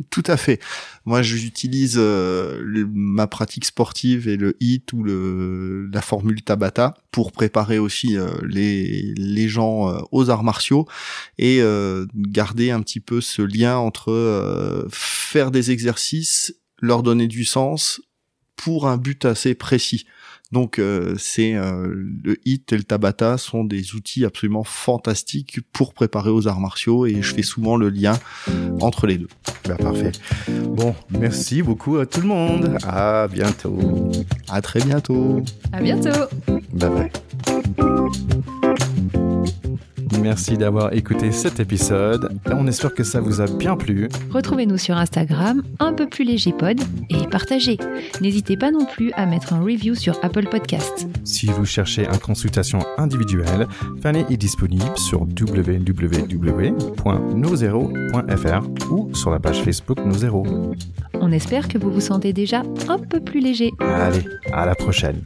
Tout 0.09 0.23
à 0.29 0.37
fait. 0.37 0.61
Moi, 1.05 1.21
j'utilise 1.21 1.97
euh, 1.99 2.87
ma 2.95 3.27
pratique 3.27 3.65
sportive 3.65 4.29
et 4.29 4.37
le 4.37 4.57
HIT 4.61 4.93
ou 4.93 5.03
la 5.05 6.01
formule 6.01 6.43
Tabata 6.43 6.95
pour 7.11 7.33
préparer 7.33 7.81
aussi 7.81 8.17
euh, 8.17 8.31
les, 8.49 9.13
les 9.17 9.49
gens 9.49 9.91
euh, 9.91 10.01
aux 10.13 10.31
arts 10.31 10.45
martiaux 10.45 10.87
et 11.39 11.61
garder 12.15 12.71
un 12.71 12.81
petit 12.83 13.01
peu 13.01 13.21
ce 13.21 13.43
lien 13.43 13.77
entre 13.79 14.87
faire 14.91 15.51
des 15.51 15.73
exercices, 15.73 16.55
leur 16.81 17.03
donner 17.03 17.27
du 17.27 17.45
sens 17.45 18.01
pour 18.55 18.87
un 18.87 18.97
but 18.97 19.25
assez 19.25 19.55
précis. 19.55 20.07
Donc 20.53 20.79
euh, 20.79 21.15
c'est 21.19 21.55
euh, 21.55 21.87
le 22.25 22.37
hit 22.45 22.73
et 22.73 22.77
le 22.77 22.83
tabata 22.83 23.39
sont 23.39 23.65
des 23.65 23.95
outils 23.95 24.25
absolument 24.25 24.65
fantastiques 24.65 25.61
pour 25.73 25.95
préparer 25.95 26.31
aux 26.31 26.49
arts 26.49 26.61
martiaux 26.61 27.07
et 27.07 27.23
je 27.23 27.35
fais 27.35 27.43
souvent 27.43 27.77
le 27.77 27.89
lien 27.89 28.19
entre 28.81 29.07
les 29.07 29.19
deux. 29.19 29.29
Bah, 29.69 29.77
parfait. 29.77 30.13
Bon, 30.49 30.95
merci 31.11 31.63
beaucoup 31.63 31.99
à 31.99 32.07
tout 32.07 32.21
le 32.21 32.29
monde. 32.29 32.79
À 32.85 33.29
bientôt. 33.29 33.79
À 34.49 34.61
très 34.61 34.81
bientôt. 34.81 35.43
À 35.73 35.81
bientôt. 35.81 36.11
Bye 36.73 36.91
bye. 36.91 37.90
Merci 40.19 40.57
d'avoir 40.57 40.93
écouté 40.93 41.31
cet 41.33 41.61
épisode. 41.61 42.37
On 42.47 42.67
espère 42.67 42.93
que 42.95 43.05
ça 43.05 43.21
vous 43.21 43.41
a 43.41 43.47
bien 43.47 43.77
plu. 43.77 44.09
Retrouvez-nous 44.31 44.79
sur 44.79 44.97
Instagram, 44.97 45.63
un 45.79 45.93
peu 45.93 46.09
plus 46.09 46.25
léger 46.25 46.53
pod, 46.53 46.81
et 47.09 47.27
partagez. 47.31 47.79
N'hésitez 48.21 48.57
pas 48.57 48.71
non 48.71 48.87
plus 48.87 49.13
à 49.13 49.27
mettre 49.27 49.53
un 49.53 49.61
review 49.61 49.95
sur 49.95 50.19
Apple 50.23 50.49
Podcast. 50.49 51.07
Si 51.25 51.47
vous 51.47 51.65
cherchez 51.65 52.07
une 52.07 52.19
consultation 52.19 52.81
individuelle, 52.99 53.67
Fanny 54.03 54.25
est 54.29 54.37
disponible 54.37 54.97
sur 54.97 55.21
www.nozero.fr 55.21 56.11
ou 58.93 59.15
sur 59.15 59.31
la 59.31 59.39
page 59.39 59.63
Facebook 59.63 60.05
Nozero. 60.05 60.45
On 61.15 61.31
espère 61.33 61.69
que 61.69 61.79
vous 61.79 61.91
vous 61.91 62.01
sentez 62.01 62.33
déjà 62.33 62.63
un 62.89 62.99
peu 62.99 63.21
plus 63.21 63.41
léger. 63.41 63.71
Allez, 63.79 64.25
à 64.53 64.67
la 64.67 64.75
prochaine. 64.75 65.23